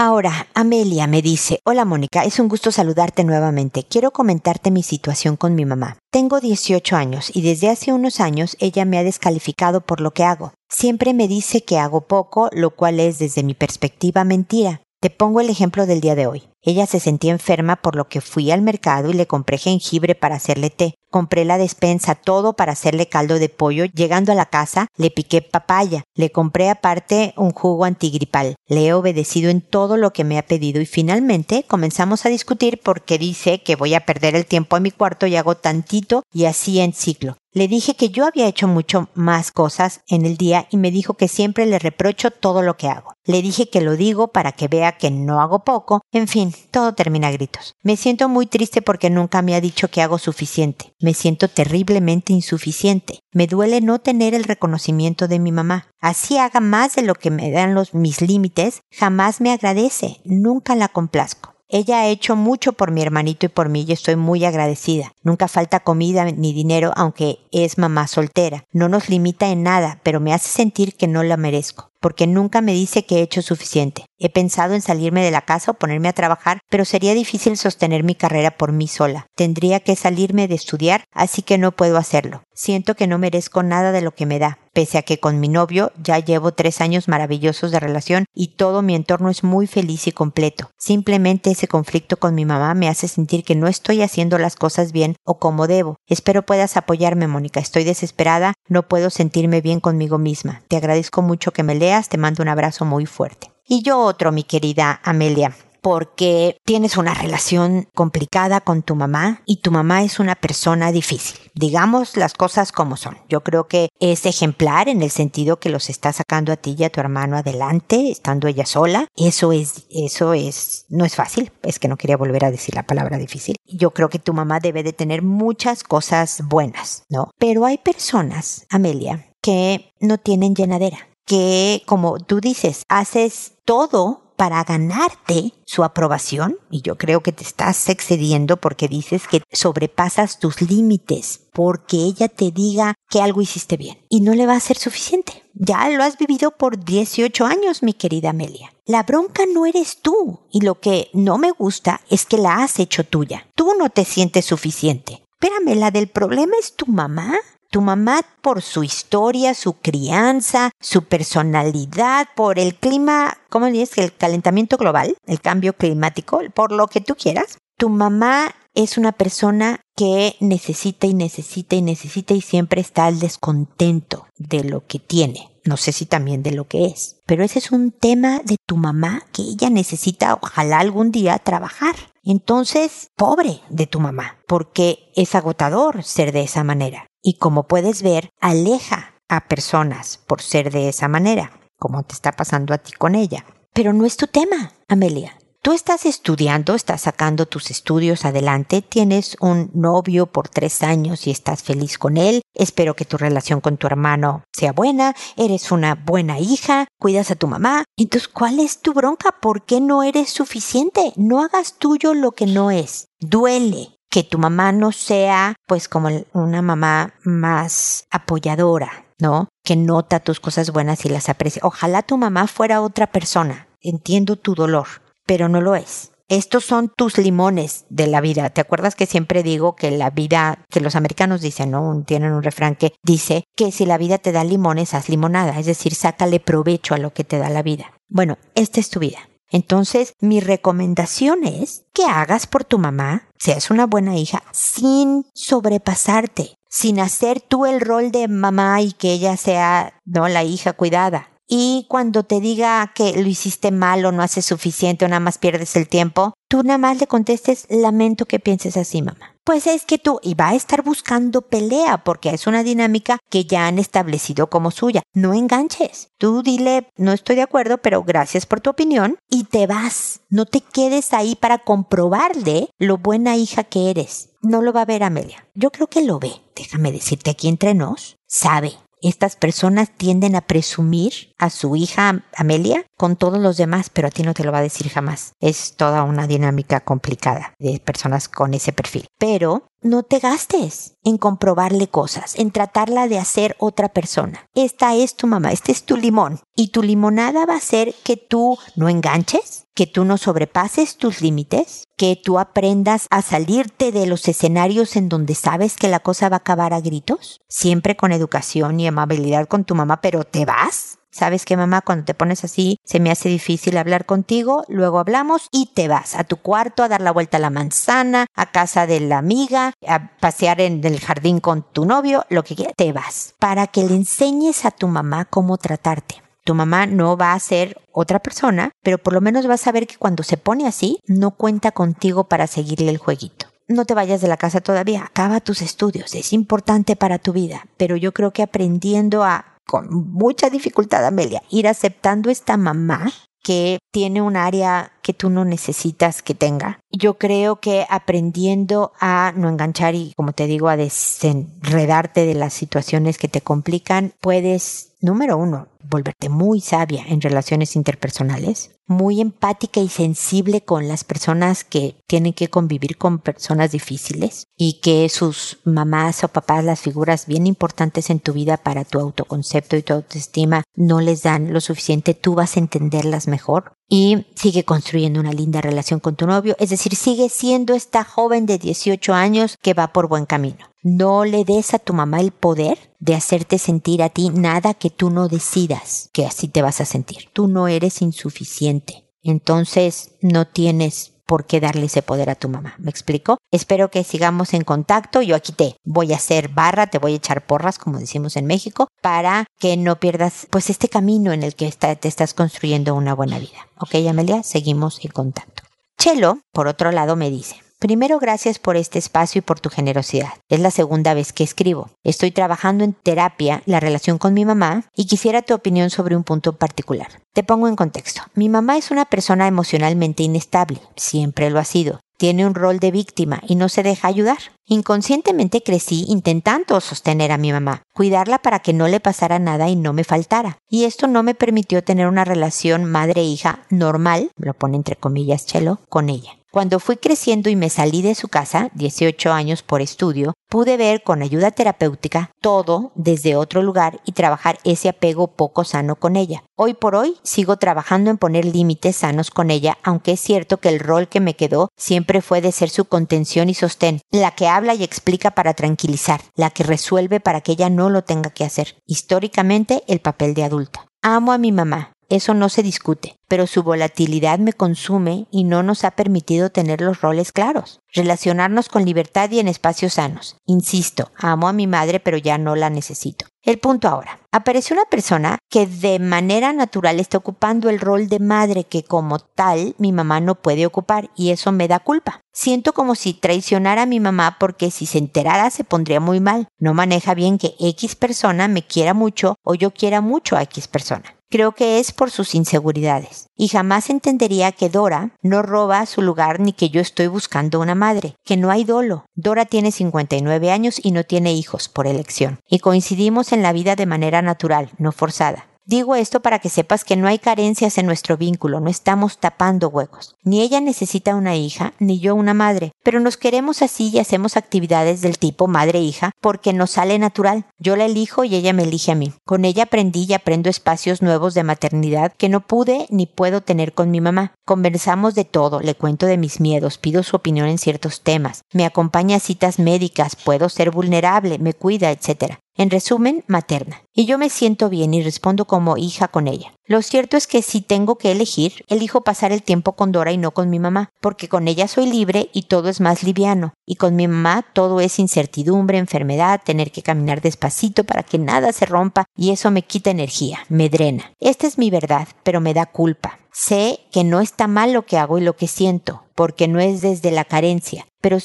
Ahora, 0.00 0.46
Amelia 0.54 1.08
me 1.08 1.22
dice, 1.22 1.58
hola 1.64 1.84
Mónica, 1.84 2.22
es 2.22 2.38
un 2.38 2.46
gusto 2.46 2.70
saludarte 2.70 3.24
nuevamente. 3.24 3.82
Quiero 3.82 4.12
comentarte 4.12 4.70
mi 4.70 4.84
situación 4.84 5.34
con 5.34 5.56
mi 5.56 5.64
mamá. 5.64 5.98
Tengo 6.12 6.38
18 6.38 6.94
años 6.94 7.32
y 7.34 7.42
desde 7.42 7.68
hace 7.68 7.92
unos 7.92 8.20
años 8.20 8.56
ella 8.60 8.84
me 8.84 8.98
ha 8.98 9.02
descalificado 9.02 9.80
por 9.80 10.00
lo 10.00 10.12
que 10.12 10.22
hago. 10.22 10.52
Siempre 10.68 11.14
me 11.14 11.26
dice 11.26 11.64
que 11.64 11.78
hago 11.78 12.02
poco, 12.02 12.48
lo 12.52 12.76
cual 12.76 13.00
es 13.00 13.18
desde 13.18 13.42
mi 13.42 13.54
perspectiva 13.54 14.22
mentira. 14.22 14.82
Te 15.00 15.10
pongo 15.10 15.40
el 15.40 15.50
ejemplo 15.50 15.84
del 15.84 16.00
día 16.00 16.14
de 16.14 16.28
hoy. 16.28 16.47
Ella 16.62 16.86
se 16.86 16.98
sentía 16.98 17.32
enferma 17.32 17.76
por 17.76 17.94
lo 17.94 18.08
que 18.08 18.20
fui 18.20 18.50
al 18.50 18.62
mercado 18.62 19.10
y 19.10 19.14
le 19.14 19.26
compré 19.26 19.58
jengibre 19.58 20.14
para 20.14 20.36
hacerle 20.36 20.70
té. 20.70 20.94
Compré 21.10 21.44
la 21.44 21.56
despensa, 21.56 22.14
todo 22.16 22.54
para 22.54 22.72
hacerle 22.72 23.06
caldo 23.06 23.38
de 23.38 23.48
pollo. 23.48 23.86
Llegando 23.86 24.32
a 24.32 24.34
la 24.34 24.46
casa, 24.46 24.88
le 24.96 25.10
piqué 25.10 25.40
papaya. 25.40 26.04
Le 26.14 26.30
compré 26.30 26.68
aparte 26.68 27.32
un 27.36 27.52
jugo 27.52 27.84
antigripal. 27.84 28.56
Le 28.66 28.86
he 28.86 28.92
obedecido 28.92 29.50
en 29.50 29.62
todo 29.62 29.96
lo 29.96 30.12
que 30.12 30.24
me 30.24 30.36
ha 30.36 30.46
pedido 30.46 30.82
y 30.82 30.86
finalmente 30.86 31.64
comenzamos 31.66 32.26
a 32.26 32.28
discutir 32.28 32.80
porque 32.82 33.18
dice 33.18 33.62
que 33.62 33.76
voy 33.76 33.94
a 33.94 34.04
perder 34.04 34.34
el 34.34 34.44
tiempo 34.44 34.76
en 34.76 34.82
mi 34.82 34.90
cuarto 34.90 35.26
y 35.26 35.36
hago 35.36 35.54
tantito 35.54 36.24
y 36.32 36.44
así 36.44 36.80
en 36.80 36.92
ciclo. 36.92 37.36
Le 37.52 37.66
dije 37.66 37.94
que 37.94 38.10
yo 38.10 38.26
había 38.26 38.46
hecho 38.46 38.68
mucho 38.68 39.08
más 39.14 39.52
cosas 39.52 40.02
en 40.06 40.26
el 40.26 40.36
día 40.36 40.68
y 40.70 40.76
me 40.76 40.90
dijo 40.90 41.14
que 41.14 41.28
siempre 41.28 41.64
le 41.64 41.78
reprocho 41.78 42.30
todo 42.30 42.62
lo 42.62 42.76
que 42.76 42.88
hago. 42.88 43.14
Le 43.24 43.40
dije 43.40 43.70
que 43.70 43.80
lo 43.80 43.96
digo 43.96 44.28
para 44.28 44.52
que 44.52 44.68
vea 44.68 44.98
que 44.98 45.10
no 45.10 45.40
hago 45.40 45.64
poco. 45.64 46.02
En 46.12 46.28
fin, 46.28 46.54
todo 46.70 46.94
termina 46.94 47.28
a 47.28 47.32
gritos. 47.32 47.74
Me 47.82 47.96
siento 47.96 48.28
muy 48.28 48.46
triste 48.46 48.82
porque 48.82 49.08
nunca 49.08 49.40
me 49.40 49.54
ha 49.54 49.60
dicho 49.60 49.88
que 49.88 50.02
hago 50.02 50.18
suficiente. 50.18 50.92
Me 51.00 51.14
siento 51.14 51.48
terriblemente 51.48 52.32
insuficiente. 52.34 53.20
Me 53.32 53.46
duele 53.46 53.80
no 53.80 53.98
tener 53.98 54.34
el 54.34 54.44
reconocimiento 54.44 55.26
de 55.26 55.38
mi 55.38 55.50
mamá. 55.50 55.88
Así 56.00 56.38
haga 56.38 56.60
más 56.60 56.96
de 56.96 57.02
lo 57.02 57.14
que 57.14 57.30
me 57.30 57.50
dan 57.50 57.74
los 57.74 57.94
mis 57.94 58.20
límites, 58.20 58.82
jamás 58.92 59.40
me 59.40 59.52
agradece, 59.52 60.20
nunca 60.24 60.76
la 60.76 60.88
complazco. 60.88 61.57
Ella 61.70 62.00
ha 62.00 62.06
hecho 62.06 62.34
mucho 62.34 62.72
por 62.72 62.90
mi 62.90 63.02
hermanito 63.02 63.44
y 63.44 63.50
por 63.50 63.68
mí 63.68 63.84
y 63.86 63.92
estoy 63.92 64.16
muy 64.16 64.44
agradecida. 64.44 65.12
Nunca 65.22 65.48
falta 65.48 65.80
comida 65.80 66.24
ni 66.24 66.54
dinero, 66.54 66.92
aunque 66.96 67.40
es 67.52 67.76
mamá 67.76 68.06
soltera. 68.06 68.64
No 68.72 68.88
nos 68.88 69.10
limita 69.10 69.48
en 69.48 69.62
nada, 69.64 70.00
pero 70.02 70.18
me 70.18 70.32
hace 70.32 70.48
sentir 70.48 70.96
que 70.96 71.06
no 71.06 71.22
la 71.22 71.36
merezco 71.36 71.90
porque 72.00 72.26
nunca 72.26 72.60
me 72.60 72.72
dice 72.72 73.04
que 73.04 73.16
he 73.16 73.22
hecho 73.22 73.42
suficiente. 73.42 74.04
He 74.18 74.30
pensado 74.30 74.74
en 74.74 74.82
salirme 74.82 75.24
de 75.24 75.30
la 75.30 75.42
casa 75.42 75.70
o 75.70 75.74
ponerme 75.74 76.08
a 76.08 76.12
trabajar, 76.12 76.58
pero 76.68 76.84
sería 76.84 77.14
difícil 77.14 77.56
sostener 77.56 78.02
mi 78.02 78.14
carrera 78.14 78.50
por 78.50 78.72
mí 78.72 78.88
sola. 78.88 79.26
Tendría 79.36 79.80
que 79.80 79.94
salirme 79.94 80.48
de 80.48 80.56
estudiar, 80.56 81.04
así 81.12 81.42
que 81.42 81.56
no 81.56 81.72
puedo 81.72 81.96
hacerlo. 81.96 82.42
Siento 82.52 82.96
que 82.96 83.06
no 83.06 83.18
merezco 83.18 83.62
nada 83.62 83.92
de 83.92 84.00
lo 84.00 84.12
que 84.12 84.26
me 84.26 84.40
da, 84.40 84.58
pese 84.72 84.98
a 84.98 85.02
que 85.02 85.20
con 85.20 85.38
mi 85.38 85.48
novio 85.48 85.92
ya 86.02 86.18
llevo 86.18 86.52
tres 86.52 86.80
años 86.80 87.06
maravillosos 87.06 87.70
de 87.70 87.78
relación 87.78 88.24
y 88.34 88.56
todo 88.56 88.82
mi 88.82 88.96
entorno 88.96 89.30
es 89.30 89.44
muy 89.44 89.68
feliz 89.68 90.08
y 90.08 90.12
completo. 90.12 90.68
Simplemente 90.76 91.52
ese 91.52 91.68
conflicto 91.68 92.16
con 92.16 92.34
mi 92.34 92.44
mamá 92.44 92.74
me 92.74 92.88
hace 92.88 93.06
sentir 93.06 93.44
que 93.44 93.54
no 93.54 93.68
estoy 93.68 94.02
haciendo 94.02 94.38
las 94.38 94.56
cosas 94.56 94.90
bien 94.90 95.14
o 95.24 95.38
como 95.38 95.68
debo. 95.68 95.98
Espero 96.08 96.44
puedas 96.44 96.76
apoyarme, 96.76 97.28
Mónica. 97.28 97.60
Estoy 97.60 97.84
desesperada, 97.84 98.54
no 98.68 98.88
puedo 98.88 99.10
sentirme 99.10 99.60
bien 99.60 99.78
conmigo 99.78 100.18
misma. 100.18 100.62
Te 100.66 100.76
agradezco 100.76 101.22
mucho 101.22 101.52
que 101.52 101.62
me 101.62 101.76
leas 101.76 101.87
te 102.08 102.18
mando 102.18 102.42
un 102.42 102.48
abrazo 102.48 102.84
muy 102.84 103.06
fuerte. 103.06 103.50
Y 103.66 103.82
yo 103.82 103.98
otro, 103.98 104.32
mi 104.32 104.44
querida 104.44 105.00
Amelia 105.02 105.54
porque 105.80 106.58
tienes 106.64 106.96
una 106.96 107.14
relación 107.14 107.88
complicada 107.94 108.60
con 108.60 108.82
tu 108.82 108.94
mamá 108.94 109.42
y 109.46 109.62
tu 109.62 109.70
mamá 109.70 110.02
es 110.02 110.18
una 110.18 110.34
persona 110.34 110.92
difícil. 110.92 111.38
Digamos 111.54 112.16
las 112.16 112.34
cosas 112.34 112.72
como 112.72 112.96
son. 112.96 113.18
Yo 113.28 113.42
creo 113.42 113.68
que 113.68 113.88
es 114.00 114.26
ejemplar 114.26 114.88
en 114.88 115.02
el 115.02 115.10
sentido 115.10 115.60
que 115.60 115.70
los 115.70 115.88
está 115.88 116.12
sacando 116.12 116.52
a 116.52 116.56
ti 116.56 116.76
y 116.78 116.84
a 116.84 116.90
tu 116.90 117.00
hermano 117.00 117.36
adelante, 117.36 118.10
estando 118.10 118.48
ella 118.48 118.66
sola. 118.66 119.06
Eso 119.16 119.52
es, 119.52 119.86
eso 119.90 120.34
es, 120.34 120.86
no 120.88 121.04
es 121.04 121.14
fácil. 121.14 121.52
Es 121.62 121.78
que 121.78 121.88
no 121.88 121.96
quería 121.96 122.16
volver 122.16 122.44
a 122.44 122.50
decir 122.50 122.74
la 122.74 122.86
palabra 122.86 123.18
difícil. 123.18 123.56
Yo 123.66 123.90
creo 123.90 124.08
que 124.08 124.18
tu 124.18 124.34
mamá 124.34 124.60
debe 124.60 124.82
de 124.82 124.92
tener 124.92 125.22
muchas 125.22 125.84
cosas 125.84 126.42
buenas, 126.44 127.04
¿no? 127.08 127.30
Pero 127.38 127.64
hay 127.64 127.78
personas, 127.78 128.66
Amelia, 128.70 129.26
que 129.40 129.92
no 130.00 130.18
tienen 130.18 130.54
llenadera 130.54 131.07
que, 131.28 131.82
como 131.86 132.18
tú 132.18 132.40
dices, 132.40 132.82
haces 132.88 133.52
todo 133.64 134.32
para 134.36 134.62
ganarte 134.62 135.52
su 135.66 135.82
aprobación, 135.82 136.58
y 136.70 136.80
yo 136.80 136.96
creo 136.96 137.22
que 137.22 137.32
te 137.32 137.42
estás 137.42 137.88
excediendo 137.88 138.56
porque 138.56 138.86
dices 138.86 139.26
que 139.28 139.42
sobrepasas 139.52 140.38
tus 140.38 140.62
límites, 140.62 141.40
porque 141.52 141.96
ella 141.96 142.28
te 142.28 142.52
diga 142.52 142.94
que 143.10 143.20
algo 143.20 143.42
hiciste 143.42 143.76
bien, 143.76 143.98
y 144.08 144.20
no 144.20 144.34
le 144.34 144.46
va 144.46 144.54
a 144.54 144.60
ser 144.60 144.78
suficiente. 144.78 145.42
Ya 145.54 145.88
lo 145.90 146.04
has 146.04 146.16
vivido 146.16 146.52
por 146.52 146.84
18 146.84 147.44
años, 147.44 147.82
mi 147.82 147.94
querida 147.94 148.30
Amelia. 148.30 148.72
La 148.86 149.02
bronca 149.02 149.42
no 149.52 149.66
eres 149.66 149.98
tú, 150.00 150.46
y 150.52 150.60
lo 150.60 150.80
que 150.80 151.10
no 151.12 151.36
me 151.36 151.50
gusta 151.50 152.00
es 152.08 152.24
que 152.24 152.38
la 152.38 152.62
has 152.62 152.78
hecho 152.78 153.04
tuya. 153.04 153.48
Tú 153.56 153.72
no 153.76 153.90
te 153.90 154.04
sientes 154.04 154.44
suficiente. 154.46 155.24
Espérame, 155.40 155.76
la 155.78 155.90
del 155.90 156.08
problema 156.08 156.54
es 156.60 156.74
tu 156.74 156.86
mamá. 156.86 157.34
Tu 157.70 157.82
mamá 157.82 158.22
por 158.40 158.62
su 158.62 158.82
historia, 158.82 159.52
su 159.52 159.74
crianza, 159.74 160.70
su 160.80 161.04
personalidad, 161.04 162.28
por 162.34 162.58
el 162.58 162.74
clima, 162.74 163.36
¿cómo 163.50 163.66
dices? 163.66 163.98
El 163.98 164.16
calentamiento 164.16 164.78
global, 164.78 165.16
el 165.26 165.40
cambio 165.40 165.74
climático, 165.74 166.40
por 166.54 166.72
lo 166.72 166.86
que 166.86 167.02
tú 167.02 167.14
quieras. 167.14 167.58
Tu 167.76 167.90
mamá 167.90 168.54
es 168.74 168.96
una 168.96 169.12
persona 169.12 169.80
que 169.96 170.36
necesita 170.40 171.06
y 171.06 171.14
necesita 171.14 171.76
y 171.76 171.82
necesita 171.82 172.32
y 172.32 172.40
siempre 172.40 172.80
está 172.80 173.06
al 173.06 173.18
descontento 173.18 174.26
de 174.36 174.64
lo 174.64 174.86
que 174.86 174.98
tiene. 174.98 175.50
No 175.64 175.76
sé 175.76 175.92
si 175.92 176.06
también 176.06 176.42
de 176.42 176.52
lo 176.52 176.66
que 176.66 176.86
es. 176.86 177.20
Pero 177.26 177.44
ese 177.44 177.58
es 177.58 177.72
un 177.72 177.90
tema 177.90 178.40
de 178.44 178.56
tu 178.66 178.76
mamá 178.76 179.24
que 179.32 179.42
ella 179.42 179.68
necesita, 179.68 180.38
ojalá 180.40 180.78
algún 180.78 181.10
día, 181.10 181.38
trabajar. 181.38 181.94
Entonces, 182.24 183.10
pobre 183.16 183.60
de 183.68 183.86
tu 183.86 184.00
mamá, 184.00 184.38
porque 184.46 185.10
es 185.14 185.34
agotador 185.34 186.02
ser 186.04 186.32
de 186.32 186.42
esa 186.42 186.64
manera 186.64 187.08
y 187.22 187.34
como 187.34 187.66
puedes 187.66 188.02
ver, 188.02 188.30
aleja 188.40 189.14
a 189.28 189.48
personas 189.48 190.18
por 190.26 190.40
ser 190.40 190.72
de 190.72 190.88
esa 190.88 191.08
manera, 191.08 191.52
como 191.76 192.02
te 192.02 192.14
está 192.14 192.32
pasando 192.32 192.72
a 192.74 192.78
ti 192.78 192.92
con 192.92 193.14
ella. 193.14 193.44
Pero 193.72 193.92
no 193.92 194.06
es 194.06 194.16
tu 194.16 194.26
tema, 194.26 194.72
Amelia. 194.88 195.36
Tú 195.62 195.72
estás 195.72 196.06
estudiando, 196.06 196.74
estás 196.74 197.02
sacando 197.02 197.46
tus 197.46 197.70
estudios 197.70 198.24
adelante, 198.24 198.82
tienes 198.82 199.36
un 199.40 199.70
novio 199.74 200.26
por 200.26 200.48
tres 200.48 200.82
años 200.82 201.26
y 201.26 201.30
estás 201.30 201.62
feliz 201.62 201.98
con 201.98 202.16
él, 202.16 202.42
espero 202.54 202.94
que 202.94 203.04
tu 203.04 203.16
relación 203.16 203.60
con 203.60 203.76
tu 203.76 203.86
hermano 203.86 204.44
sea 204.52 204.72
buena, 204.72 205.14
eres 205.36 205.70
una 205.70 205.94
buena 205.94 206.38
hija, 206.38 206.86
cuidas 206.98 207.30
a 207.30 207.36
tu 207.36 207.46
mamá. 207.46 207.84
Entonces, 207.96 208.28
¿cuál 208.28 208.60
es 208.60 208.80
tu 208.80 208.92
bronca? 208.92 209.32
¿Por 209.40 209.64
qué 209.64 209.80
no 209.80 210.02
eres 210.02 210.30
suficiente? 210.30 211.12
No 211.16 211.42
hagas 211.42 211.74
tuyo 211.78 212.14
lo 212.14 212.32
que 212.32 212.46
no 212.46 212.70
es. 212.70 213.08
Duele 213.20 213.98
que 214.10 214.22
tu 214.22 214.38
mamá 214.38 214.72
no 214.72 214.92
sea 214.92 215.56
pues 215.66 215.88
como 215.88 216.08
una 216.32 216.62
mamá 216.62 217.14
más 217.24 218.06
apoyadora, 218.10 219.06
¿no? 219.18 219.48
Que 219.64 219.76
nota 219.76 220.20
tus 220.20 220.40
cosas 220.40 220.72
buenas 220.72 221.04
y 221.04 221.08
las 221.08 221.28
aprecia. 221.28 221.62
Ojalá 221.64 222.02
tu 222.02 222.16
mamá 222.16 222.46
fuera 222.46 222.80
otra 222.80 223.08
persona. 223.08 223.68
Entiendo 223.80 224.36
tu 224.36 224.54
dolor, 224.54 224.88
pero 225.28 225.50
no 225.50 225.60
lo 225.60 225.76
es. 225.76 226.12
Estos 226.28 226.64
son 226.64 226.90
tus 226.94 227.18
limones 227.18 227.84
de 227.90 228.06
la 228.06 228.20
vida. 228.20 228.50
¿Te 228.50 228.60
acuerdas 228.60 228.94
que 228.94 229.06
siempre 229.06 229.42
digo 229.42 229.76
que 229.76 229.90
la 229.90 230.10
vida, 230.10 230.64
que 230.70 230.80
los 230.80 230.96
americanos 230.96 231.42
dicen, 231.42 231.70
¿no? 231.70 232.02
Tienen 232.06 232.32
un 232.32 232.42
refrán 232.42 232.76
que 232.76 232.94
dice 233.02 233.44
que 233.54 233.70
si 233.70 233.86
la 233.86 233.98
vida 233.98 234.18
te 234.18 234.32
da 234.32 234.42
limones, 234.42 234.94
haz 234.94 235.08
limonada. 235.08 235.58
Es 235.58 235.66
decir, 235.66 235.94
sácale 235.94 236.40
provecho 236.40 236.94
a 236.94 236.98
lo 236.98 237.12
que 237.12 237.24
te 237.24 237.38
da 237.38 237.50
la 237.50 237.62
vida. 237.62 237.92
Bueno, 238.08 238.38
esta 238.54 238.80
es 238.80 238.90
tu 238.90 239.00
vida. 239.00 239.18
Entonces, 239.50 240.14
mi 240.20 240.40
recomendación 240.40 241.44
es 241.44 241.84
que 241.94 242.04
hagas 242.04 242.46
por 242.46 242.64
tu 242.64 242.78
mamá, 242.78 243.28
seas 243.38 243.70
una 243.70 243.86
buena 243.86 244.16
hija, 244.16 244.42
sin 244.52 245.24
sobrepasarte, 245.34 246.54
sin 246.68 247.00
hacer 247.00 247.40
tú 247.40 247.64
el 247.64 247.80
rol 247.80 248.10
de 248.10 248.28
mamá 248.28 248.82
y 248.82 248.92
que 248.92 249.12
ella 249.12 249.36
sea, 249.36 249.94
no, 250.04 250.28
la 250.28 250.44
hija 250.44 250.74
cuidada. 250.74 251.30
Y 251.50 251.86
cuando 251.88 252.24
te 252.24 252.40
diga 252.40 252.92
que 252.94 253.14
lo 253.14 253.26
hiciste 253.26 253.70
mal 253.70 254.04
o 254.04 254.12
no 254.12 254.22
haces 254.22 254.44
suficiente 254.44 255.06
o 255.06 255.08
nada 255.08 255.20
más 255.20 255.38
pierdes 255.38 255.76
el 255.76 255.88
tiempo, 255.88 256.34
tú 256.46 256.62
nada 256.62 256.76
más 256.76 257.00
le 257.00 257.06
contestes, 257.06 257.66
lamento 257.70 258.26
que 258.26 258.38
pienses 258.38 258.76
así, 258.76 259.00
mamá. 259.00 259.34
Pues 259.44 259.66
es 259.66 259.86
que 259.86 259.96
tú, 259.96 260.20
y 260.22 260.34
a 260.36 260.54
estar 260.54 260.82
buscando 260.82 261.40
pelea 261.40 262.04
porque 262.04 262.28
es 262.28 262.46
una 262.46 262.62
dinámica 262.62 263.18
que 263.30 263.46
ya 263.46 263.66
han 263.66 263.78
establecido 263.78 264.50
como 264.50 264.70
suya. 264.70 265.02
No 265.14 265.32
enganches. 265.32 266.10
Tú 266.18 266.42
dile, 266.42 266.90
no 266.98 267.12
estoy 267.12 267.36
de 267.36 267.42
acuerdo, 267.42 267.78
pero 267.78 268.04
gracias 268.04 268.44
por 268.44 268.60
tu 268.60 268.68
opinión 268.68 269.16
y 269.30 269.44
te 269.44 269.66
vas. 269.66 270.20
No 270.28 270.44
te 270.44 270.60
quedes 270.60 271.14
ahí 271.14 271.34
para 271.34 271.60
comprobarle 271.60 272.68
lo 272.78 272.98
buena 272.98 273.36
hija 273.36 273.64
que 273.64 273.88
eres. 273.88 274.28
No 274.42 274.60
lo 274.60 274.74
va 274.74 274.82
a 274.82 274.84
ver 274.84 275.02
Amelia. 275.02 275.46
Yo 275.54 275.70
creo 275.70 275.86
que 275.86 276.02
lo 276.02 276.18
ve. 276.18 276.32
Déjame 276.54 276.92
decirte 276.92 277.30
aquí 277.30 277.48
entre 277.48 277.72
nos. 277.72 278.18
Sabe 278.26 278.74
estas 279.02 279.36
personas 279.36 279.90
tienden 279.96 280.36
a 280.36 280.42
presumir 280.42 281.34
a 281.38 281.50
su 281.50 281.76
hija 281.76 282.24
Amelia 282.36 282.84
con 282.96 283.16
todos 283.16 283.38
los 283.38 283.56
demás, 283.56 283.90
pero 283.90 284.08
a 284.08 284.10
ti 284.10 284.22
no 284.22 284.34
te 284.34 284.44
lo 284.44 284.52
va 284.52 284.58
a 284.58 284.62
decir 284.62 284.88
jamás. 284.88 285.32
Es 285.40 285.76
toda 285.76 286.02
una 286.02 286.26
dinámica 286.26 286.80
complicada 286.80 287.54
de 287.58 287.80
personas 287.80 288.28
con 288.28 288.54
ese 288.54 288.72
perfil. 288.72 289.06
Pero 289.18 289.67
no 289.82 290.02
te 290.02 290.18
gastes 290.18 290.96
en 291.04 291.18
comprobarle 291.18 291.88
cosas, 291.88 292.34
en 292.36 292.50
tratarla 292.50 293.08
de 293.08 293.18
hacer 293.18 293.56
otra 293.58 293.88
persona. 293.88 294.48
Esta 294.54 294.94
es 294.94 295.14
tu 295.14 295.26
mamá, 295.26 295.52
este 295.52 295.72
es 295.72 295.84
tu 295.84 295.96
limón. 295.96 296.40
Y 296.54 296.68
tu 296.68 296.82
limonada 296.82 297.46
va 297.46 297.54
a 297.54 297.60
ser 297.60 297.94
que 298.04 298.16
tú 298.16 298.58
no 298.76 298.88
enganches, 298.88 299.66
que 299.74 299.86
tú 299.86 300.04
no 300.04 300.18
sobrepases 300.18 300.96
tus 300.96 301.20
límites, 301.20 301.84
que 301.96 302.20
tú 302.22 302.38
aprendas 302.38 303.06
a 303.10 303.22
salirte 303.22 303.92
de 303.92 304.06
los 304.06 304.26
escenarios 304.28 304.96
en 304.96 305.08
donde 305.08 305.34
sabes 305.34 305.76
que 305.76 305.88
la 305.88 306.00
cosa 306.00 306.28
va 306.28 306.36
a 306.36 306.38
acabar 306.38 306.74
a 306.74 306.80
gritos, 306.80 307.40
siempre 307.48 307.96
con 307.96 308.12
educación 308.12 308.80
y 308.80 308.88
amabilidad 308.88 309.46
con 309.46 309.64
tu 309.64 309.74
mamá, 309.74 310.00
pero 310.00 310.24
te 310.24 310.44
vas 310.44 310.97
Sabes 311.10 311.44
que 311.44 311.56
mamá, 311.56 311.80
cuando 311.80 312.04
te 312.04 312.14
pones 312.14 312.44
así, 312.44 312.78
se 312.84 313.00
me 313.00 313.10
hace 313.10 313.28
difícil 313.28 313.76
hablar 313.76 314.04
contigo, 314.06 314.64
luego 314.68 314.98
hablamos 314.98 315.48
y 315.50 315.70
te 315.74 315.88
vas 315.88 316.14
a 316.14 316.24
tu 316.24 316.36
cuarto 316.36 316.82
a 316.82 316.88
dar 316.88 317.00
la 317.00 317.12
vuelta 317.12 317.38
a 317.38 317.40
la 317.40 317.50
manzana, 317.50 318.26
a 318.34 318.50
casa 318.52 318.86
de 318.86 319.00
la 319.00 319.18
amiga, 319.18 319.72
a 319.86 320.18
pasear 320.18 320.60
en 320.60 320.84
el 320.84 321.00
jardín 321.00 321.40
con 321.40 321.62
tu 321.62 321.86
novio, 321.86 322.24
lo 322.28 322.44
que 322.44 322.54
quieras, 322.54 322.74
te 322.76 322.92
vas. 322.92 323.34
Para 323.38 323.66
que 323.66 323.84
le 323.84 323.94
enseñes 323.94 324.64
a 324.64 324.70
tu 324.70 324.88
mamá 324.88 325.24
cómo 325.24 325.56
tratarte. 325.56 326.22
Tu 326.44 326.54
mamá 326.54 326.86
no 326.86 327.16
va 327.16 327.32
a 327.32 327.40
ser 327.40 327.80
otra 327.92 328.20
persona, 328.20 328.70
pero 328.82 328.98
por 328.98 329.12
lo 329.12 329.20
menos 329.20 329.46
vas 329.46 329.60
a 329.60 329.64
saber 329.64 329.86
que 329.86 329.96
cuando 329.96 330.22
se 330.22 330.36
pone 330.36 330.66
así, 330.66 331.00
no 331.06 331.32
cuenta 331.32 331.72
contigo 331.72 332.24
para 332.24 332.46
seguirle 332.46 332.90
el 332.90 332.98
jueguito 332.98 333.46
no 333.68 333.84
te 333.84 333.94
vayas 333.94 334.22
de 334.22 334.28
la 334.28 334.38
casa 334.38 334.60
todavía, 334.60 335.04
acaba 335.04 335.40
tus 335.40 335.60
estudios, 335.60 336.14
es 336.14 336.32
importante 336.32 336.96
para 336.96 337.18
tu 337.18 337.34
vida, 337.34 337.66
pero 337.76 337.96
yo 337.96 338.12
creo 338.12 338.32
que 338.32 338.42
aprendiendo 338.42 339.24
a 339.24 339.57
con 339.68 340.10
mucha 340.12 340.48
dificultad, 340.48 341.04
Amelia, 341.04 341.42
ir 341.50 341.68
aceptando 341.68 342.30
esta 342.30 342.56
mamá 342.56 343.12
que 343.42 343.78
tiene 343.92 344.22
un 344.22 344.36
área 344.36 344.92
que 345.02 345.12
tú 345.12 345.28
no 345.28 345.44
necesitas 345.44 346.22
que 346.22 346.34
tenga. 346.34 346.80
Yo 346.90 347.18
creo 347.18 347.60
que 347.60 347.86
aprendiendo 347.88 348.92
a 348.98 349.32
no 349.36 349.48
enganchar 349.48 349.94
y, 349.94 350.14
como 350.16 350.32
te 350.32 350.46
digo, 350.46 350.68
a 350.68 350.76
desenredarte 350.76 352.24
de 352.24 352.34
las 352.34 352.54
situaciones 352.54 353.18
que 353.18 353.28
te 353.28 353.42
complican, 353.42 354.14
puedes, 354.20 354.94
número 355.00 355.36
uno, 355.36 355.68
volverte 355.84 356.30
muy 356.30 356.60
sabia 356.60 357.04
en 357.06 357.20
relaciones 357.20 357.76
interpersonales, 357.76 358.77
muy 358.88 359.20
empática 359.20 359.80
y 359.80 359.88
sensible 359.88 360.62
con 360.62 360.88
las 360.88 361.04
personas 361.04 361.62
que 361.62 362.00
tienen 362.06 362.32
que 362.32 362.48
convivir 362.48 362.96
con 362.96 363.18
personas 363.18 363.70
difíciles 363.70 364.46
y 364.56 364.80
que 364.80 365.08
sus 365.08 365.58
mamás 365.64 366.24
o 366.24 366.28
papás, 366.28 366.64
las 366.64 366.80
figuras 366.80 367.26
bien 367.26 367.46
importantes 367.46 368.10
en 368.10 368.18
tu 368.18 368.32
vida 368.32 368.56
para 368.56 368.84
tu 368.84 368.98
autoconcepto 368.98 369.76
y 369.76 369.82
tu 369.82 369.92
autoestima, 369.92 370.64
no 370.74 371.00
les 371.00 371.22
dan 371.22 371.52
lo 371.52 371.60
suficiente, 371.60 372.14
tú 372.14 372.34
vas 372.34 372.56
a 372.56 372.60
entenderlas 372.60 373.28
mejor 373.28 373.72
y 373.88 374.26
sigue 374.34 374.64
construyendo 374.64 375.20
una 375.20 375.32
linda 375.32 375.60
relación 375.60 376.00
con 376.00 376.16
tu 376.16 376.26
novio, 376.26 376.56
es 376.58 376.70
decir, 376.70 376.94
sigue 376.96 377.28
siendo 377.28 377.74
esta 377.74 378.04
joven 378.04 378.46
de 378.46 378.58
18 378.58 379.14
años 379.14 379.56
que 379.62 379.74
va 379.74 379.92
por 379.92 380.08
buen 380.08 380.26
camino. 380.26 380.67
No 380.82 381.24
le 381.24 381.44
des 381.44 381.74
a 381.74 381.78
tu 381.78 381.92
mamá 381.92 382.20
el 382.20 382.30
poder 382.30 382.78
de 383.00 383.14
hacerte 383.14 383.58
sentir 383.58 384.02
a 384.02 384.10
ti 384.10 384.30
nada 384.30 384.74
que 384.74 384.90
tú 384.90 385.10
no 385.10 385.28
decidas 385.28 386.10
que 386.12 386.24
así 386.24 386.48
te 386.48 386.62
vas 386.62 386.80
a 386.80 386.84
sentir. 386.84 387.30
Tú 387.32 387.48
no 387.48 387.68
eres 387.68 388.00
insuficiente. 388.00 389.04
Entonces 389.22 390.12
no 390.22 390.46
tienes 390.46 391.14
por 391.26 391.44
qué 391.44 391.60
darle 391.60 391.86
ese 391.86 392.00
poder 392.00 392.30
a 392.30 392.36
tu 392.36 392.48
mamá. 392.48 392.74
¿Me 392.78 392.90
explico? 392.90 393.36
Espero 393.50 393.90
que 393.90 394.02
sigamos 394.02 394.54
en 394.54 394.64
contacto. 394.64 395.20
Yo 395.20 395.36
aquí 395.36 395.52
te 395.52 395.76
voy 395.84 396.12
a 396.14 396.16
hacer 396.16 396.48
barra, 396.48 396.86
te 396.86 396.98
voy 396.98 397.12
a 397.12 397.16
echar 397.16 397.44
porras, 397.44 397.78
como 397.78 397.98
decimos 397.98 398.36
en 398.36 398.46
México, 398.46 398.88
para 399.02 399.44
que 399.58 399.76
no 399.76 400.00
pierdas 400.00 400.46
pues 400.48 400.70
este 400.70 400.88
camino 400.88 401.32
en 401.32 401.42
el 401.42 401.54
que 401.54 401.70
te 401.70 402.08
estás 402.08 402.32
construyendo 402.32 402.94
una 402.94 403.14
buena 403.14 403.38
vida. 403.38 403.68
Ok, 403.78 403.96
Amelia, 404.08 404.42
seguimos 404.42 405.04
en 405.04 405.10
contacto. 405.10 405.64
Chelo, 405.98 406.38
por 406.52 406.66
otro 406.66 406.92
lado, 406.92 407.14
me 407.14 407.28
dice, 407.28 407.56
Primero, 407.80 408.18
gracias 408.18 408.58
por 408.58 408.76
este 408.76 408.98
espacio 408.98 409.38
y 409.38 409.42
por 409.42 409.60
tu 409.60 409.70
generosidad. 409.70 410.30
Es 410.48 410.58
la 410.58 410.72
segunda 410.72 411.14
vez 411.14 411.32
que 411.32 411.44
escribo. 411.44 411.90
Estoy 412.02 412.32
trabajando 412.32 412.82
en 412.82 412.92
terapia 412.92 413.62
la 413.66 413.78
relación 413.78 414.18
con 414.18 414.34
mi 414.34 414.44
mamá 414.44 414.86
y 414.96 415.06
quisiera 415.06 415.42
tu 415.42 415.54
opinión 415.54 415.88
sobre 415.88 416.16
un 416.16 416.24
punto 416.24 416.54
particular. 416.54 417.22
Te 417.34 417.44
pongo 417.44 417.68
en 417.68 417.76
contexto. 417.76 418.22
Mi 418.34 418.48
mamá 418.48 418.78
es 418.78 418.90
una 418.90 419.04
persona 419.04 419.46
emocionalmente 419.46 420.24
inestable. 420.24 420.80
Siempre 420.96 421.50
lo 421.50 421.60
ha 421.60 421.64
sido. 421.64 422.00
Tiene 422.16 422.44
un 422.44 422.56
rol 422.56 422.80
de 422.80 422.90
víctima 422.90 423.40
y 423.46 423.54
no 423.54 423.68
se 423.68 423.84
deja 423.84 424.08
ayudar. 424.08 424.38
Inconscientemente 424.66 425.62
crecí 425.62 426.04
intentando 426.08 426.80
sostener 426.80 427.30
a 427.30 427.38
mi 427.38 427.52
mamá, 427.52 427.82
cuidarla 427.94 428.40
para 428.40 428.58
que 428.58 428.72
no 428.72 428.88
le 428.88 428.98
pasara 428.98 429.38
nada 429.38 429.68
y 429.68 429.76
no 429.76 429.92
me 429.92 430.02
faltara. 430.02 430.58
Y 430.68 430.82
esto 430.82 431.06
no 431.06 431.22
me 431.22 431.36
permitió 431.36 431.84
tener 431.84 432.08
una 432.08 432.24
relación 432.24 432.86
madre-hija 432.86 433.60
normal, 433.70 434.32
lo 434.36 434.52
pone 434.54 434.76
entre 434.76 434.96
comillas 434.96 435.46
Chelo, 435.46 435.78
con 435.88 436.08
ella. 436.08 436.32
Cuando 436.58 436.80
fui 436.80 436.96
creciendo 436.96 437.50
y 437.50 437.54
me 437.54 437.70
salí 437.70 438.02
de 438.02 438.16
su 438.16 438.26
casa, 438.26 438.72
18 438.74 439.30
años 439.30 439.62
por 439.62 439.80
estudio, 439.80 440.34
pude 440.48 440.76
ver 440.76 441.04
con 441.04 441.22
ayuda 441.22 441.52
terapéutica 441.52 442.32
todo 442.40 442.90
desde 442.96 443.36
otro 443.36 443.62
lugar 443.62 444.00
y 444.04 444.10
trabajar 444.10 444.58
ese 444.64 444.88
apego 444.88 445.36
poco 445.36 445.62
sano 445.62 445.94
con 445.94 446.16
ella. 446.16 446.42
Hoy 446.56 446.74
por 446.74 446.96
hoy 446.96 447.14
sigo 447.22 447.58
trabajando 447.58 448.10
en 448.10 448.18
poner 448.18 448.44
límites 448.44 448.96
sanos 448.96 449.30
con 449.30 449.52
ella, 449.52 449.78
aunque 449.84 450.10
es 450.10 450.20
cierto 450.20 450.56
que 450.56 450.68
el 450.68 450.80
rol 450.80 451.06
que 451.06 451.20
me 451.20 451.36
quedó 451.36 451.68
siempre 451.76 452.22
fue 452.22 452.40
de 452.40 452.50
ser 452.50 452.70
su 452.70 452.86
contención 452.86 453.48
y 453.48 453.54
sostén, 453.54 454.00
la 454.10 454.32
que 454.32 454.48
habla 454.48 454.74
y 454.74 454.82
explica 454.82 455.30
para 455.30 455.54
tranquilizar, 455.54 456.22
la 456.34 456.50
que 456.50 456.64
resuelve 456.64 457.20
para 457.20 457.40
que 457.40 457.52
ella 457.52 457.70
no 457.70 457.88
lo 457.88 458.02
tenga 458.02 458.30
que 458.30 458.44
hacer. 458.44 458.74
Históricamente 458.84 459.84
el 459.86 460.00
papel 460.00 460.34
de 460.34 460.42
adulta. 460.42 460.88
Amo 461.02 461.30
a 461.30 461.38
mi 461.38 461.52
mamá, 461.52 461.92
eso 462.08 462.32
no 462.32 462.48
se 462.48 462.62
discute, 462.62 463.16
pero 463.28 463.46
su 463.46 463.62
volatilidad 463.62 464.38
me 464.38 464.54
consume 464.54 465.26
y 465.30 465.44
no 465.44 465.62
nos 465.62 465.84
ha 465.84 465.90
permitido 465.90 466.50
tener 466.50 466.80
los 466.80 467.02
roles 467.02 467.32
claros, 467.32 467.80
relacionarnos 467.92 468.68
con 468.70 468.86
libertad 468.86 469.30
y 469.30 469.40
en 469.40 469.48
espacios 469.48 469.94
sanos. 469.94 470.36
Insisto, 470.46 471.10
amo 471.18 471.48
a 471.48 471.52
mi 471.52 471.66
madre, 471.66 472.00
pero 472.00 472.16
ya 472.16 472.38
no 472.38 472.56
la 472.56 472.70
necesito. 472.70 473.26
El 473.42 473.58
punto 473.58 473.88
ahora. 473.88 474.18
Apareció 474.32 474.74
una 474.74 474.84
persona 474.84 475.38
que 475.48 475.66
de 475.66 475.98
manera 475.98 476.52
natural 476.52 477.00
está 477.00 477.18
ocupando 477.18 477.70
el 477.70 477.80
rol 477.80 478.08
de 478.08 478.18
madre 478.18 478.64
que 478.64 478.82
como 478.82 479.18
tal 479.18 479.74
mi 479.78 479.92
mamá 479.92 480.20
no 480.20 480.34
puede 480.34 480.66
ocupar 480.66 481.10
y 481.16 481.30
eso 481.30 481.52
me 481.52 481.68
da 481.68 481.78
culpa. 481.78 482.20
Siento 482.32 482.72
como 482.72 482.94
si 482.94 483.14
traicionara 483.14 483.82
a 483.82 483.86
mi 483.86 484.00
mamá 484.00 484.36
porque 484.38 484.70
si 484.70 484.86
se 484.86 484.98
enterara 484.98 485.50
se 485.50 485.64
pondría 485.64 486.00
muy 486.00 486.20
mal. 486.20 486.48
No 486.58 486.74
maneja 486.74 487.14
bien 487.14 487.38
que 487.38 487.54
X 487.58 487.96
persona 487.96 488.48
me 488.48 488.66
quiera 488.66 488.92
mucho 488.92 489.36
o 489.42 489.54
yo 489.54 489.72
quiera 489.72 490.00
mucho 490.00 490.36
a 490.36 490.42
X 490.42 490.68
persona. 490.68 491.17
Creo 491.30 491.52
que 491.52 491.78
es 491.78 491.92
por 491.92 492.10
sus 492.10 492.34
inseguridades. 492.34 493.28
Y 493.36 493.48
jamás 493.48 493.90
entendería 493.90 494.50
que 494.52 494.70
Dora 494.70 495.10
no 495.20 495.42
roba 495.42 495.84
su 495.84 496.00
lugar 496.00 496.40
ni 496.40 496.54
que 496.54 496.70
yo 496.70 496.80
estoy 496.80 497.06
buscando 497.06 497.60
una 497.60 497.74
madre, 497.74 498.14
que 498.24 498.38
no 498.38 498.50
hay 498.50 498.64
dolo. 498.64 499.04
Dora 499.14 499.44
tiene 499.44 499.70
59 499.70 500.50
años 500.50 500.80
y 500.82 500.90
no 500.90 501.04
tiene 501.04 501.34
hijos 501.34 501.68
por 501.68 501.86
elección. 501.86 502.40
Y 502.48 502.60
coincidimos 502.60 503.32
en 503.32 503.42
la 503.42 503.52
vida 503.52 503.76
de 503.76 503.84
manera 503.84 504.22
natural, 504.22 504.70
no 504.78 504.90
forzada. 504.90 505.47
Digo 505.70 505.96
esto 505.96 506.20
para 506.20 506.38
que 506.38 506.48
sepas 506.48 506.82
que 506.82 506.96
no 506.96 507.06
hay 507.08 507.18
carencias 507.18 507.76
en 507.76 507.84
nuestro 507.84 508.16
vínculo, 508.16 508.58
no 508.58 508.70
estamos 508.70 509.18
tapando 509.18 509.68
huecos. 509.68 510.16
Ni 510.22 510.40
ella 510.40 510.62
necesita 510.62 511.14
una 511.14 511.36
hija, 511.36 511.74
ni 511.78 512.00
yo 512.00 512.14
una 512.14 512.32
madre, 512.32 512.72
pero 512.82 513.00
nos 513.00 513.18
queremos 513.18 513.60
así 513.60 513.90
y 513.90 513.98
hacemos 513.98 514.38
actividades 514.38 515.02
del 515.02 515.18
tipo 515.18 515.46
madre-hija 515.46 516.12
porque 516.22 516.54
nos 516.54 516.70
sale 516.70 516.98
natural. 516.98 517.44
Yo 517.58 517.76
la 517.76 517.84
elijo 517.84 518.24
y 518.24 518.34
ella 518.34 518.54
me 518.54 518.62
elige 518.62 518.92
a 518.92 518.94
mí. 518.94 519.12
Con 519.26 519.44
ella 519.44 519.64
aprendí 519.64 520.06
y 520.08 520.14
aprendo 520.14 520.48
espacios 520.48 521.02
nuevos 521.02 521.34
de 521.34 521.44
maternidad 521.44 522.14
que 522.16 522.30
no 522.30 522.46
pude 522.46 522.86
ni 522.88 523.04
puedo 523.04 523.42
tener 523.42 523.74
con 523.74 523.90
mi 523.90 524.00
mamá. 524.00 524.32
Conversamos 524.46 525.14
de 525.14 525.26
todo, 525.26 525.60
le 525.60 525.74
cuento 525.74 526.06
de 526.06 526.16
mis 526.16 526.40
miedos, 526.40 526.78
pido 526.78 527.02
su 527.02 527.14
opinión 527.14 527.46
en 527.46 527.58
ciertos 527.58 528.00
temas, 528.00 528.40
me 528.54 528.64
acompaña 528.64 529.16
a 529.16 529.20
citas 529.20 529.58
médicas, 529.58 530.16
puedo 530.16 530.48
ser 530.48 530.70
vulnerable, 530.70 531.38
me 531.38 531.52
cuida, 531.52 531.90
etc. 531.90 532.36
En 532.58 532.70
resumen, 532.70 533.22
materna. 533.28 533.82
Y 533.98 534.06
yo 534.06 534.16
me 534.16 534.30
siento 534.30 534.68
bien 534.68 534.94
y 534.94 535.02
respondo 535.02 535.46
como 535.46 535.76
hija 535.76 536.06
con 536.06 536.28
ella. 536.28 536.54
Lo 536.66 536.82
cierto 536.82 537.16
es 537.16 537.26
que 537.26 537.42
si 537.42 537.60
tengo 537.62 537.98
que 537.98 538.12
elegir, 538.12 538.64
elijo 538.68 539.00
pasar 539.00 539.32
el 539.32 539.42
tiempo 539.42 539.72
con 539.72 539.90
Dora 539.90 540.12
y 540.12 540.18
no 540.18 540.30
con 540.30 540.48
mi 540.50 540.60
mamá, 540.60 540.90
porque 541.00 541.28
con 541.28 541.48
ella 541.48 541.66
soy 541.66 541.90
libre 541.90 542.30
y 542.32 542.42
todo 542.42 542.68
es 542.68 542.80
más 542.80 543.02
liviano, 543.02 543.54
y 543.66 543.74
con 543.74 543.96
mi 543.96 544.06
mamá 544.06 544.46
todo 544.52 544.78
es 544.78 545.00
incertidumbre, 545.00 545.78
enfermedad, 545.78 546.40
tener 546.44 546.70
que 546.70 546.84
caminar 546.84 547.22
despacito 547.22 547.82
para 547.82 548.04
que 548.04 548.18
nada 548.18 548.52
se 548.52 548.66
rompa, 548.66 549.06
y 549.16 549.32
eso 549.32 549.50
me 549.50 549.62
quita 549.62 549.90
energía, 549.90 550.44
me 550.48 550.68
drena. 550.68 551.12
Esta 551.18 551.48
es 551.48 551.58
mi 551.58 551.68
verdad, 551.68 552.06
pero 552.22 552.40
me 552.40 552.54
da 552.54 552.66
culpa. 552.66 553.18
Sé 553.32 553.80
que 553.90 554.04
no 554.04 554.20
está 554.20 554.46
mal 554.46 554.72
lo 554.72 554.86
que 554.86 554.98
hago 554.98 555.18
y 555.18 555.22
lo 555.22 555.36
que 555.36 555.48
siento, 555.48 556.04
porque 556.14 556.48
no 556.48 556.60
es 556.60 556.82
desde 556.82 557.10
la 557.10 557.24
carencia, 557.24 557.86
pero 558.00 558.18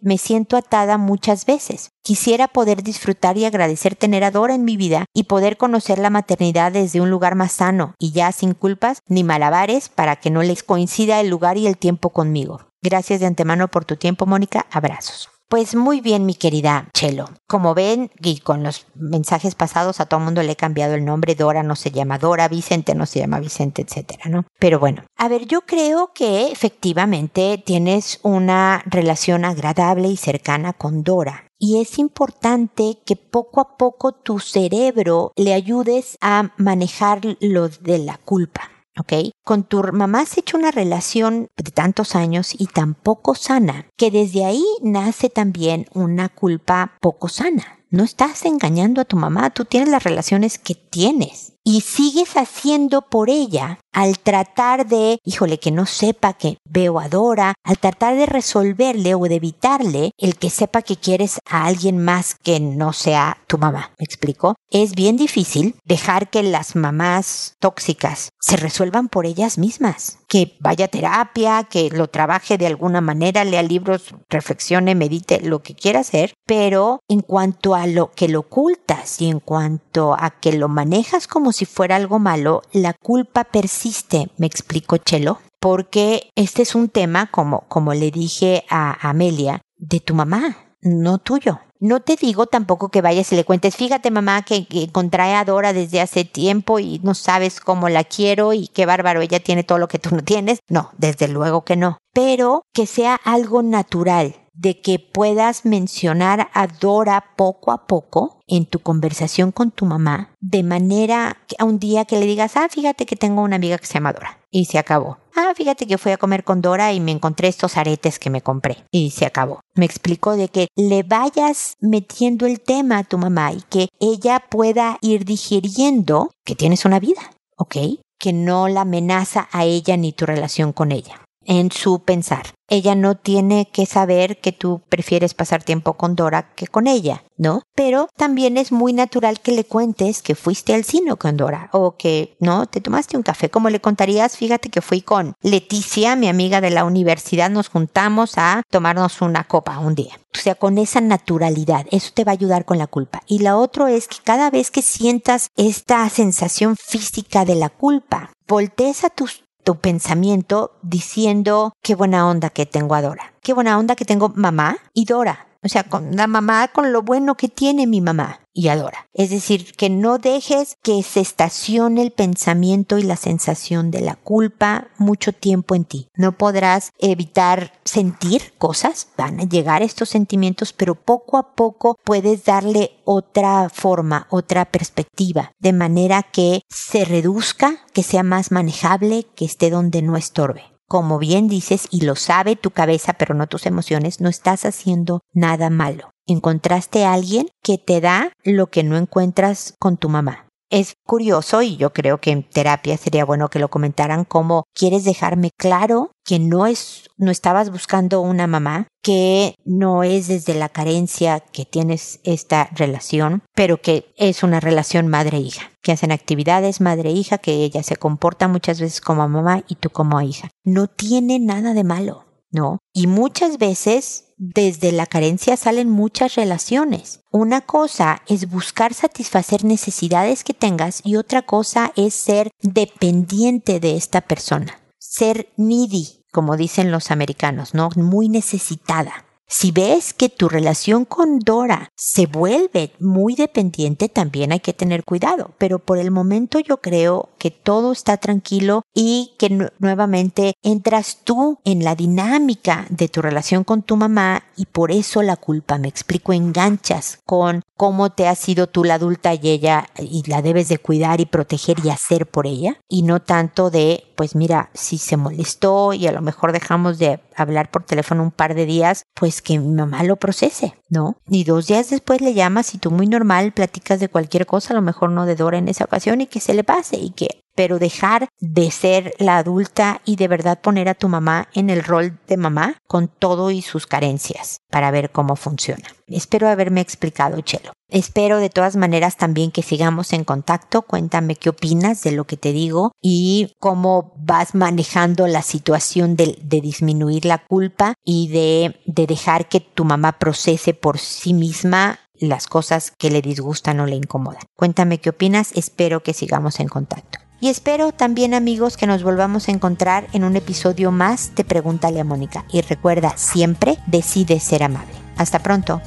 me 0.00 0.18
siento 0.18 0.56
atada 0.56 0.98
muchas 0.98 1.44
veces. 1.46 1.90
Quisiera 2.02 2.48
poder 2.48 2.82
disfrutar 2.82 3.36
y 3.36 3.44
agradecer 3.44 3.96
tener 3.96 4.22
a 4.22 4.30
Dora 4.30 4.54
en 4.54 4.64
mi 4.64 4.76
vida 4.76 5.06
y 5.20 5.24
poder 5.24 5.58
conocer 5.58 5.98
la 5.98 6.08
maternidad 6.08 6.72
desde 6.72 7.02
un 7.02 7.10
lugar 7.10 7.34
más 7.34 7.52
sano 7.52 7.94
y 7.98 8.12
ya 8.12 8.32
sin 8.32 8.54
culpas 8.54 9.02
ni 9.06 9.22
malabares 9.22 9.90
para 9.90 10.16
que 10.16 10.30
no 10.30 10.42
les 10.42 10.62
coincida 10.62 11.20
el 11.20 11.28
lugar 11.28 11.58
y 11.58 11.66
el 11.66 11.76
tiempo 11.76 12.08
conmigo. 12.08 12.62
Gracias 12.80 13.20
de 13.20 13.26
antemano 13.26 13.68
por 13.68 13.84
tu 13.84 13.96
tiempo, 13.96 14.24
Mónica. 14.24 14.66
Abrazos. 14.70 15.28
Pues 15.50 15.74
muy 15.74 16.00
bien, 16.00 16.24
mi 16.24 16.34
querida 16.34 16.88
Chelo. 16.94 17.28
Como 17.46 17.74
ven, 17.74 18.10
y 18.22 18.38
con 18.38 18.62
los 18.62 18.86
mensajes 18.94 19.54
pasados 19.54 20.00
a 20.00 20.06
todo 20.06 20.20
el 20.20 20.24
mundo 20.24 20.42
le 20.42 20.52
he 20.52 20.56
cambiado 20.56 20.94
el 20.94 21.04
nombre. 21.04 21.34
Dora 21.34 21.62
no 21.62 21.76
se 21.76 21.90
llama 21.90 22.18
Dora, 22.18 22.48
Vicente 22.48 22.94
no 22.94 23.04
se 23.04 23.18
llama 23.18 23.40
Vicente, 23.40 23.82
etcétera, 23.82 24.30
¿no? 24.30 24.46
Pero 24.58 24.78
bueno, 24.78 25.02
a 25.18 25.28
ver, 25.28 25.46
yo 25.46 25.62
creo 25.62 26.12
que 26.14 26.50
efectivamente 26.50 27.62
tienes 27.66 28.20
una 28.22 28.82
relación 28.86 29.44
agradable 29.44 30.08
y 30.08 30.16
cercana 30.16 30.72
con 30.72 31.02
Dora. 31.02 31.49
Y 31.62 31.78
es 31.78 31.98
importante 31.98 32.98
que 33.04 33.16
poco 33.16 33.60
a 33.60 33.76
poco 33.76 34.12
tu 34.12 34.38
cerebro 34.38 35.32
le 35.36 35.52
ayudes 35.52 36.16
a 36.22 36.54
manejar 36.56 37.20
lo 37.38 37.68
de 37.68 37.98
la 37.98 38.16
culpa. 38.16 38.62
¿ok? 38.98 39.12
Con 39.44 39.64
tu 39.64 39.82
mamá 39.92 40.22
has 40.22 40.38
hecho 40.38 40.56
una 40.56 40.70
relación 40.70 41.50
de 41.58 41.70
tantos 41.70 42.16
años 42.16 42.54
y 42.56 42.66
tan 42.66 42.94
poco 42.94 43.34
sana, 43.34 43.86
que 43.98 44.10
desde 44.10 44.46
ahí 44.46 44.64
nace 44.82 45.28
también 45.28 45.86
una 45.92 46.30
culpa 46.30 46.96
poco 47.00 47.28
sana. 47.28 47.78
No 47.90 48.04
estás 48.04 48.46
engañando 48.46 49.02
a 49.02 49.04
tu 49.04 49.16
mamá, 49.16 49.50
tú 49.50 49.66
tienes 49.66 49.90
las 49.90 50.04
relaciones 50.04 50.58
que 50.58 50.74
tienes 50.74 51.54
y 51.64 51.82
sigues 51.82 52.36
haciendo 52.36 53.02
por 53.02 53.30
ella 53.30 53.78
al 53.92 54.18
tratar 54.18 54.86
de, 54.86 55.18
híjole, 55.24 55.58
que 55.58 55.70
no 55.70 55.86
sepa 55.86 56.34
que 56.34 56.58
veo 56.64 57.00
a 57.00 57.08
Dora, 57.08 57.54
al 57.64 57.78
tratar 57.78 58.16
de 58.16 58.26
resolverle 58.26 59.14
o 59.14 59.22
de 59.24 59.34
evitarle 59.34 60.12
el 60.16 60.36
que 60.36 60.50
sepa 60.50 60.82
que 60.82 60.96
quieres 60.96 61.38
a 61.48 61.66
alguien 61.66 62.02
más 62.02 62.36
que 62.36 62.60
no 62.60 62.92
sea 62.92 63.38
tu 63.46 63.58
mamá. 63.58 63.92
¿Me 63.98 64.04
explico? 64.04 64.54
Es 64.70 64.94
bien 64.94 65.16
difícil 65.16 65.74
dejar 65.84 66.30
que 66.30 66.42
las 66.42 66.76
mamás 66.76 67.54
tóxicas 67.58 68.30
se 68.40 68.56
resuelvan 68.56 69.08
por 69.08 69.26
ellas 69.26 69.58
mismas. 69.58 70.18
Que 70.28 70.56
vaya 70.60 70.84
a 70.84 70.88
terapia, 70.88 71.64
que 71.64 71.90
lo 71.90 72.08
trabaje 72.08 72.56
de 72.56 72.68
alguna 72.68 73.00
manera, 73.00 73.44
lea 73.44 73.62
libros, 73.62 74.14
reflexione, 74.28 74.94
medite, 74.94 75.40
lo 75.40 75.62
que 75.62 75.74
quiera 75.74 76.00
hacer, 76.00 76.34
pero 76.46 77.00
en 77.08 77.20
cuanto 77.22 77.74
a 77.74 77.86
lo 77.88 78.12
que 78.12 78.28
lo 78.28 78.40
ocultas 78.40 79.20
y 79.20 79.28
en 79.28 79.40
cuanto 79.40 80.14
a 80.18 80.30
que 80.30 80.52
lo 80.52 80.68
manejas 80.68 81.26
como 81.26 81.49
si 81.52 81.64
fuera 81.64 81.96
algo 81.96 82.18
malo, 82.18 82.62
la 82.72 82.92
culpa 82.92 83.44
persiste 83.44 84.30
me 84.36 84.46
explicó 84.46 84.96
Chelo, 84.96 85.38
porque 85.60 86.30
este 86.36 86.62
es 86.62 86.74
un 86.74 86.88
tema, 86.88 87.30
como, 87.30 87.60
como 87.68 87.94
le 87.94 88.10
dije 88.10 88.64
a 88.70 89.08
Amelia, 89.08 89.60
de 89.76 90.00
tu 90.00 90.14
mamá, 90.14 90.56
no 90.82 91.18
tuyo. 91.18 91.60
No 91.82 92.00
te 92.00 92.16
digo 92.16 92.46
tampoco 92.46 92.90
que 92.90 93.00
vayas 93.00 93.32
y 93.32 93.36
le 93.36 93.44
cuentes, 93.44 93.74
fíjate 93.74 94.10
mamá 94.10 94.42
que, 94.42 94.66
que 94.66 94.92
contrae 94.92 95.34
a 95.34 95.46
Dora 95.46 95.72
desde 95.72 96.02
hace 96.02 96.26
tiempo 96.26 96.78
y 96.78 97.00
no 97.02 97.14
sabes 97.14 97.58
cómo 97.58 97.88
la 97.88 98.04
quiero 98.04 98.52
y 98.52 98.68
qué 98.68 98.84
bárbaro, 98.84 99.22
ella 99.22 99.40
tiene 99.40 99.64
todo 99.64 99.78
lo 99.78 99.88
que 99.88 99.98
tú 99.98 100.14
no 100.14 100.22
tienes. 100.22 100.58
No, 100.68 100.90
desde 100.98 101.26
luego 101.26 101.64
que 101.64 101.76
no. 101.76 101.96
Pero 102.12 102.64
que 102.74 102.84
sea 102.84 103.14
algo 103.24 103.62
natural, 103.62 104.36
de 104.52 104.80
que 104.80 104.98
puedas 104.98 105.64
mencionar 105.64 106.48
a 106.52 106.66
Dora 106.66 107.34
poco 107.36 107.72
a 107.72 107.86
poco 107.86 108.40
en 108.46 108.66
tu 108.66 108.80
conversación 108.80 109.52
con 109.52 109.70
tu 109.70 109.86
mamá, 109.86 110.34
de 110.40 110.62
manera 110.62 111.38
que 111.46 111.56
a 111.58 111.64
un 111.64 111.78
día 111.78 112.04
que 112.04 112.18
le 112.18 112.26
digas, 112.26 112.56
ah, 112.56 112.68
fíjate 112.68 113.06
que 113.06 113.16
tengo 113.16 113.42
una 113.42 113.56
amiga 113.56 113.78
que 113.78 113.86
se 113.86 113.94
llama 113.94 114.12
Dora, 114.12 114.40
y 114.50 114.64
se 114.64 114.78
acabó. 114.78 115.18
Ah, 115.36 115.52
fíjate 115.54 115.86
que 115.86 115.98
fui 115.98 116.12
a 116.12 116.18
comer 116.18 116.44
con 116.44 116.60
Dora 116.60 116.92
y 116.92 117.00
me 117.00 117.12
encontré 117.12 117.48
estos 117.48 117.76
aretes 117.76 118.18
que 118.18 118.30
me 118.30 118.42
compré, 118.42 118.84
y 118.90 119.10
se 119.10 119.24
acabó. 119.24 119.60
Me 119.74 119.86
explico 119.86 120.36
de 120.36 120.48
que 120.48 120.68
le 120.76 121.04
vayas 121.04 121.76
metiendo 121.80 122.46
el 122.46 122.60
tema 122.60 122.98
a 122.98 123.04
tu 123.04 123.18
mamá 123.18 123.52
y 123.52 123.62
que 123.62 123.88
ella 124.00 124.44
pueda 124.50 124.98
ir 125.00 125.24
digiriendo 125.24 126.32
que 126.44 126.56
tienes 126.56 126.84
una 126.84 126.98
vida, 126.98 127.22
¿ok? 127.56 127.76
Que 128.18 128.32
no 128.32 128.68
la 128.68 128.82
amenaza 128.82 129.48
a 129.52 129.64
ella 129.64 129.96
ni 129.96 130.12
tu 130.12 130.26
relación 130.26 130.72
con 130.72 130.92
ella 130.92 131.20
en 131.50 131.72
su 131.72 131.98
pensar. 132.04 132.54
Ella 132.68 132.94
no 132.94 133.16
tiene 133.16 133.68
que 133.72 133.84
saber 133.84 134.40
que 134.40 134.52
tú 134.52 134.82
prefieres 134.88 135.34
pasar 135.34 135.64
tiempo 135.64 135.94
con 135.94 136.14
Dora 136.14 136.54
que 136.54 136.68
con 136.68 136.86
ella, 136.86 137.24
¿no? 137.36 137.62
Pero 137.74 138.08
también 138.16 138.56
es 138.56 138.70
muy 138.70 138.92
natural 138.92 139.40
que 139.40 139.50
le 139.50 139.64
cuentes 139.64 140.22
que 140.22 140.36
fuiste 140.36 140.72
al 140.74 140.84
cine 140.84 141.16
con 141.16 141.36
Dora 141.36 141.68
o 141.72 141.96
que, 141.96 142.36
¿no? 142.38 142.66
Te 142.66 142.80
tomaste 142.80 143.16
un 143.16 143.24
café. 143.24 143.50
Como 143.50 143.68
le 143.68 143.80
contarías, 143.80 144.36
fíjate 144.36 144.68
que 144.68 144.80
fui 144.80 145.02
con 145.02 145.34
Leticia, 145.42 146.14
mi 146.14 146.28
amiga 146.28 146.60
de 146.60 146.70
la 146.70 146.84
universidad, 146.84 147.50
nos 147.50 147.68
juntamos 147.68 148.34
a 148.38 148.62
tomarnos 148.70 149.20
una 149.20 149.42
copa 149.42 149.80
un 149.80 149.96
día. 149.96 150.20
O 150.32 150.38
sea, 150.38 150.54
con 150.54 150.78
esa 150.78 151.00
naturalidad, 151.00 151.86
eso 151.90 152.12
te 152.14 152.22
va 152.22 152.30
a 152.30 152.34
ayudar 152.34 152.64
con 152.64 152.78
la 152.78 152.86
culpa. 152.86 153.22
Y 153.26 153.40
la 153.40 153.56
otra 153.56 153.90
es 153.90 154.06
que 154.06 154.18
cada 154.22 154.50
vez 154.50 154.70
que 154.70 154.82
sientas 154.82 155.48
esta 155.56 156.08
sensación 156.10 156.76
física 156.76 157.44
de 157.44 157.56
la 157.56 157.70
culpa, 157.70 158.30
voltees 158.46 159.02
a 159.02 159.10
tus 159.10 159.42
tu 159.64 159.76
pensamiento 159.76 160.72
diciendo 160.82 161.72
qué 161.82 161.94
buena 161.94 162.28
onda 162.28 162.50
que 162.50 162.66
tengo 162.66 162.94
a 162.94 163.02
Dora, 163.02 163.32
qué 163.42 163.52
buena 163.52 163.78
onda 163.78 163.96
que 163.96 164.04
tengo 164.04 164.30
mamá 164.34 164.78
y 164.94 165.04
Dora. 165.04 165.49
O 165.62 165.68
sea, 165.68 165.84
con 165.84 166.16
la 166.16 166.26
mamá, 166.26 166.68
con 166.68 166.92
lo 166.92 167.02
bueno 167.02 167.36
que 167.36 167.48
tiene 167.48 167.86
mi 167.86 168.00
mamá 168.00 168.40
y 168.52 168.68
adora. 168.68 169.08
Es 169.12 169.30
decir, 169.30 169.72
que 169.72 169.90
no 169.90 170.18
dejes 170.18 170.76
que 170.82 171.02
se 171.02 171.20
estacione 171.20 172.02
el 172.02 172.12
pensamiento 172.12 172.98
y 172.98 173.02
la 173.02 173.16
sensación 173.16 173.90
de 173.90 174.00
la 174.00 174.16
culpa 174.16 174.88
mucho 174.98 175.32
tiempo 175.32 175.74
en 175.74 175.84
ti. 175.84 176.08
No 176.14 176.32
podrás 176.32 176.92
evitar 176.98 177.72
sentir 177.84 178.54
cosas, 178.58 179.08
van 179.16 179.40
a 179.40 179.44
llegar 179.44 179.82
estos 179.82 180.08
sentimientos, 180.08 180.72
pero 180.72 180.94
poco 180.94 181.36
a 181.36 181.54
poco 181.54 181.98
puedes 182.04 182.44
darle 182.44 182.92
otra 183.04 183.68
forma, 183.68 184.26
otra 184.30 184.64
perspectiva, 184.64 185.52
de 185.58 185.72
manera 185.72 186.22
que 186.22 186.62
se 186.68 187.04
reduzca, 187.04 187.86
que 187.92 188.02
sea 188.02 188.22
más 188.22 188.50
manejable, 188.50 189.26
que 189.34 189.44
esté 189.44 189.70
donde 189.70 190.02
no 190.02 190.16
estorbe 190.16 190.69
como 190.90 191.20
bien 191.20 191.46
dices, 191.46 191.86
y 191.92 192.00
lo 192.00 192.16
sabe 192.16 192.56
tu 192.56 192.72
cabeza, 192.72 193.12
pero 193.12 193.32
no 193.32 193.46
tus 193.46 193.64
emociones, 193.66 194.20
no 194.20 194.28
estás 194.28 194.64
haciendo 194.64 195.20
nada 195.32 195.70
malo. 195.70 196.10
Encontraste 196.26 197.04
a 197.04 197.12
alguien 197.12 197.46
que 197.62 197.78
te 197.78 198.00
da 198.00 198.32
lo 198.42 198.70
que 198.70 198.82
no 198.82 198.96
encuentras 198.96 199.76
con 199.78 199.98
tu 199.98 200.08
mamá. 200.08 200.49
Es 200.70 200.94
curioso 201.04 201.62
y 201.62 201.76
yo 201.76 201.92
creo 201.92 202.18
que 202.18 202.30
en 202.30 202.44
terapia 202.44 202.96
sería 202.96 203.24
bueno 203.24 203.48
que 203.48 203.58
lo 203.58 203.68
comentaran 203.68 204.24
como 204.24 204.64
quieres 204.72 205.04
dejarme 205.04 205.50
claro 205.56 206.12
que 206.24 206.38
no 206.38 206.66
es, 206.66 207.10
no 207.16 207.32
estabas 207.32 207.72
buscando 207.72 208.20
una 208.20 208.46
mamá, 208.46 208.86
que 209.02 209.56
no 209.64 210.04
es 210.04 210.28
desde 210.28 210.54
la 210.54 210.68
carencia 210.68 211.40
que 211.40 211.64
tienes 211.64 212.20
esta 212.22 212.70
relación, 212.72 213.42
pero 213.56 213.82
que 213.82 214.12
es 214.16 214.44
una 214.44 214.60
relación 214.60 215.08
madre-hija, 215.08 215.72
que 215.82 215.90
hacen 215.90 216.12
actividades 216.12 216.80
madre-hija, 216.80 217.38
que 217.38 217.64
ella 217.64 217.82
se 217.82 217.96
comporta 217.96 218.46
muchas 218.46 218.80
veces 218.80 219.00
como 219.00 219.28
mamá 219.28 219.64
y 219.66 219.74
tú 219.74 219.90
como 219.90 220.20
hija. 220.20 220.50
No 220.62 220.86
tiene 220.86 221.40
nada 221.40 221.74
de 221.74 221.82
malo, 221.82 222.26
¿no? 222.52 222.78
Y 222.92 223.08
muchas 223.08 223.58
veces 223.58 224.29
desde 224.42 224.90
la 224.90 225.04
carencia 225.04 225.54
salen 225.58 225.90
muchas 225.90 226.34
relaciones. 226.34 227.20
Una 227.30 227.60
cosa 227.60 228.22
es 228.26 228.50
buscar 228.50 228.94
satisfacer 228.94 229.64
necesidades 229.64 230.44
que 230.44 230.54
tengas 230.54 231.02
y 231.04 231.16
otra 231.16 231.42
cosa 231.42 231.92
es 231.94 232.14
ser 232.14 232.50
dependiente 232.62 233.80
de 233.80 233.96
esta 233.96 234.22
persona. 234.22 234.80
Ser 234.98 235.52
needy, 235.58 236.24
como 236.32 236.56
dicen 236.56 236.90
los 236.90 237.10
americanos, 237.10 237.74
¿no? 237.74 237.90
Muy 237.96 238.30
necesitada. 238.30 239.26
Si 239.52 239.72
ves 239.72 240.14
que 240.14 240.28
tu 240.28 240.48
relación 240.48 241.04
con 241.04 241.40
Dora 241.40 241.90
se 241.96 242.26
vuelve 242.26 242.92
muy 243.00 243.34
dependiente, 243.34 244.08
también 244.08 244.52
hay 244.52 244.60
que 244.60 244.72
tener 244.72 245.02
cuidado. 245.02 245.50
Pero 245.58 245.80
por 245.80 245.98
el 245.98 246.12
momento 246.12 246.60
yo 246.60 246.76
creo 246.76 247.30
que 247.36 247.50
todo 247.50 247.90
está 247.90 248.16
tranquilo 248.16 248.82
y 248.94 249.32
que 249.38 249.70
nuevamente 249.80 250.54
entras 250.62 251.18
tú 251.24 251.58
en 251.64 251.82
la 251.82 251.96
dinámica 251.96 252.86
de 252.90 253.08
tu 253.08 253.22
relación 253.22 253.64
con 253.64 253.82
tu 253.82 253.96
mamá 253.96 254.44
y 254.56 254.66
por 254.66 254.92
eso 254.92 255.20
la 255.20 255.34
culpa, 255.36 255.78
me 255.78 255.88
explico, 255.88 256.32
enganchas 256.32 257.18
con 257.26 257.62
cómo 257.76 258.10
te 258.10 258.28
ha 258.28 258.36
sido 258.36 258.68
tú 258.68 258.84
la 258.84 258.94
adulta 258.94 259.34
y 259.34 259.48
ella 259.48 259.88
y 259.98 260.22
la 260.30 260.42
debes 260.42 260.68
de 260.68 260.78
cuidar 260.78 261.20
y 261.20 261.26
proteger 261.26 261.78
y 261.82 261.90
hacer 261.90 262.26
por 262.26 262.46
ella 262.46 262.78
y 262.88 263.02
no 263.02 263.20
tanto 263.20 263.70
de 263.70 264.04
pues 264.20 264.36
mira, 264.36 264.68
si 264.74 264.98
se 264.98 265.16
molestó 265.16 265.94
y 265.94 266.06
a 266.06 266.12
lo 266.12 266.20
mejor 266.20 266.52
dejamos 266.52 266.98
de 266.98 267.20
hablar 267.36 267.70
por 267.70 267.84
teléfono 267.84 268.22
un 268.22 268.30
par 268.30 268.54
de 268.54 268.66
días, 268.66 269.04
pues 269.14 269.39
que 269.42 269.58
mi 269.58 269.68
mamá 269.74 270.02
lo 270.02 270.16
procese, 270.16 270.74
¿no? 270.88 271.16
Y 271.28 271.44
dos 271.44 271.66
días 271.66 271.90
después 271.90 272.20
le 272.20 272.34
llamas 272.34 272.74
y 272.74 272.78
tú 272.78 272.90
muy 272.90 273.06
normal 273.06 273.52
platicas 273.52 274.00
de 274.00 274.08
cualquier 274.08 274.46
cosa, 274.46 274.74
a 274.74 274.76
lo 274.76 274.82
mejor 274.82 275.10
no 275.10 275.26
de 275.26 275.36
Dora 275.36 275.58
en 275.58 275.68
esa 275.68 275.84
ocasión 275.84 276.20
y 276.20 276.26
que 276.26 276.40
se 276.40 276.54
le 276.54 276.64
pase 276.64 276.96
y 276.96 277.10
que 277.10 277.42
pero 277.60 277.78
dejar 277.78 278.30
de 278.40 278.70
ser 278.70 279.12
la 279.18 279.36
adulta 279.36 280.00
y 280.06 280.16
de 280.16 280.28
verdad 280.28 280.62
poner 280.62 280.88
a 280.88 280.94
tu 280.94 281.10
mamá 281.10 281.48
en 281.52 281.68
el 281.68 281.84
rol 281.84 282.18
de 282.26 282.38
mamá 282.38 282.78
con 282.86 283.08
todo 283.08 283.50
y 283.50 283.60
sus 283.60 283.86
carencias 283.86 284.60
para 284.70 284.90
ver 284.90 285.10
cómo 285.10 285.36
funciona. 285.36 285.84
Espero 286.06 286.48
haberme 286.48 286.80
explicado, 286.80 287.38
Chelo. 287.42 287.72
Espero 287.90 288.38
de 288.38 288.48
todas 288.48 288.76
maneras 288.76 289.18
también 289.18 289.50
que 289.50 289.60
sigamos 289.60 290.14
en 290.14 290.24
contacto. 290.24 290.80
Cuéntame 290.80 291.36
qué 291.36 291.50
opinas 291.50 292.02
de 292.02 292.12
lo 292.12 292.24
que 292.24 292.38
te 292.38 292.54
digo 292.54 292.92
y 293.02 293.52
cómo 293.60 294.14
vas 294.16 294.54
manejando 294.54 295.26
la 295.26 295.42
situación 295.42 296.16
de, 296.16 296.38
disminuir 296.40 297.26
la 297.26 297.44
culpa 297.44 297.92
y 298.02 298.28
de, 298.28 298.80
de 298.86 299.06
dejar 299.06 299.50
que 299.50 299.60
tu 299.60 299.84
mamá 299.84 300.12
procese 300.12 300.72
por 300.72 300.98
sí 300.98 301.34
misma 301.34 301.98
las 302.14 302.46
cosas 302.46 302.90
que 302.90 303.10
le 303.10 303.20
disgustan 303.20 303.80
o 303.80 303.86
le 303.86 303.96
incomodan. 303.96 304.44
Cuéntame 304.56 304.96
qué 304.96 305.10
opinas. 305.10 305.52
Espero 305.54 306.02
que 306.02 306.14
sigamos 306.14 306.58
en 306.58 306.68
contacto. 306.68 307.18
Y 307.40 307.48
espero 307.48 307.92
también 307.92 308.34
amigos 308.34 308.76
que 308.76 308.86
nos 308.86 309.02
volvamos 309.02 309.48
a 309.48 309.52
encontrar 309.52 310.06
en 310.12 310.24
un 310.24 310.36
episodio 310.36 310.92
más 310.92 311.34
de 311.34 311.44
Pregúntale 311.44 311.98
a 311.98 312.04
Mónica. 312.04 312.44
Y 312.52 312.60
recuerda, 312.60 313.16
siempre 313.16 313.78
decide 313.86 314.38
ser 314.40 314.62
amable. 314.62 314.92
Hasta 315.16 315.38
pronto. 315.38 315.80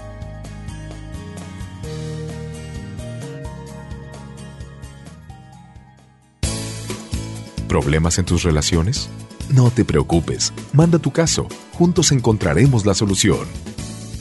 ¿Problemas 7.67 8.17
en 8.19 8.25
tus 8.25 8.43
relaciones? 8.43 9.09
No 9.49 9.71
te 9.71 9.83
preocupes, 9.83 10.53
manda 10.73 10.99
tu 10.99 11.11
caso, 11.11 11.47
juntos 11.73 12.11
encontraremos 12.11 12.85
la 12.85 12.93
solución. 12.93 13.47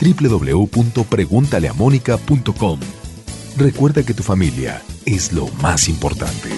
www.preguntaleamónica.com 0.01 2.79
Recuerda 3.55 4.03
que 4.03 4.15
tu 4.15 4.23
familia 4.23 4.81
es 5.05 5.33
lo 5.33 5.47
más 5.61 5.87
importante. 5.87 6.49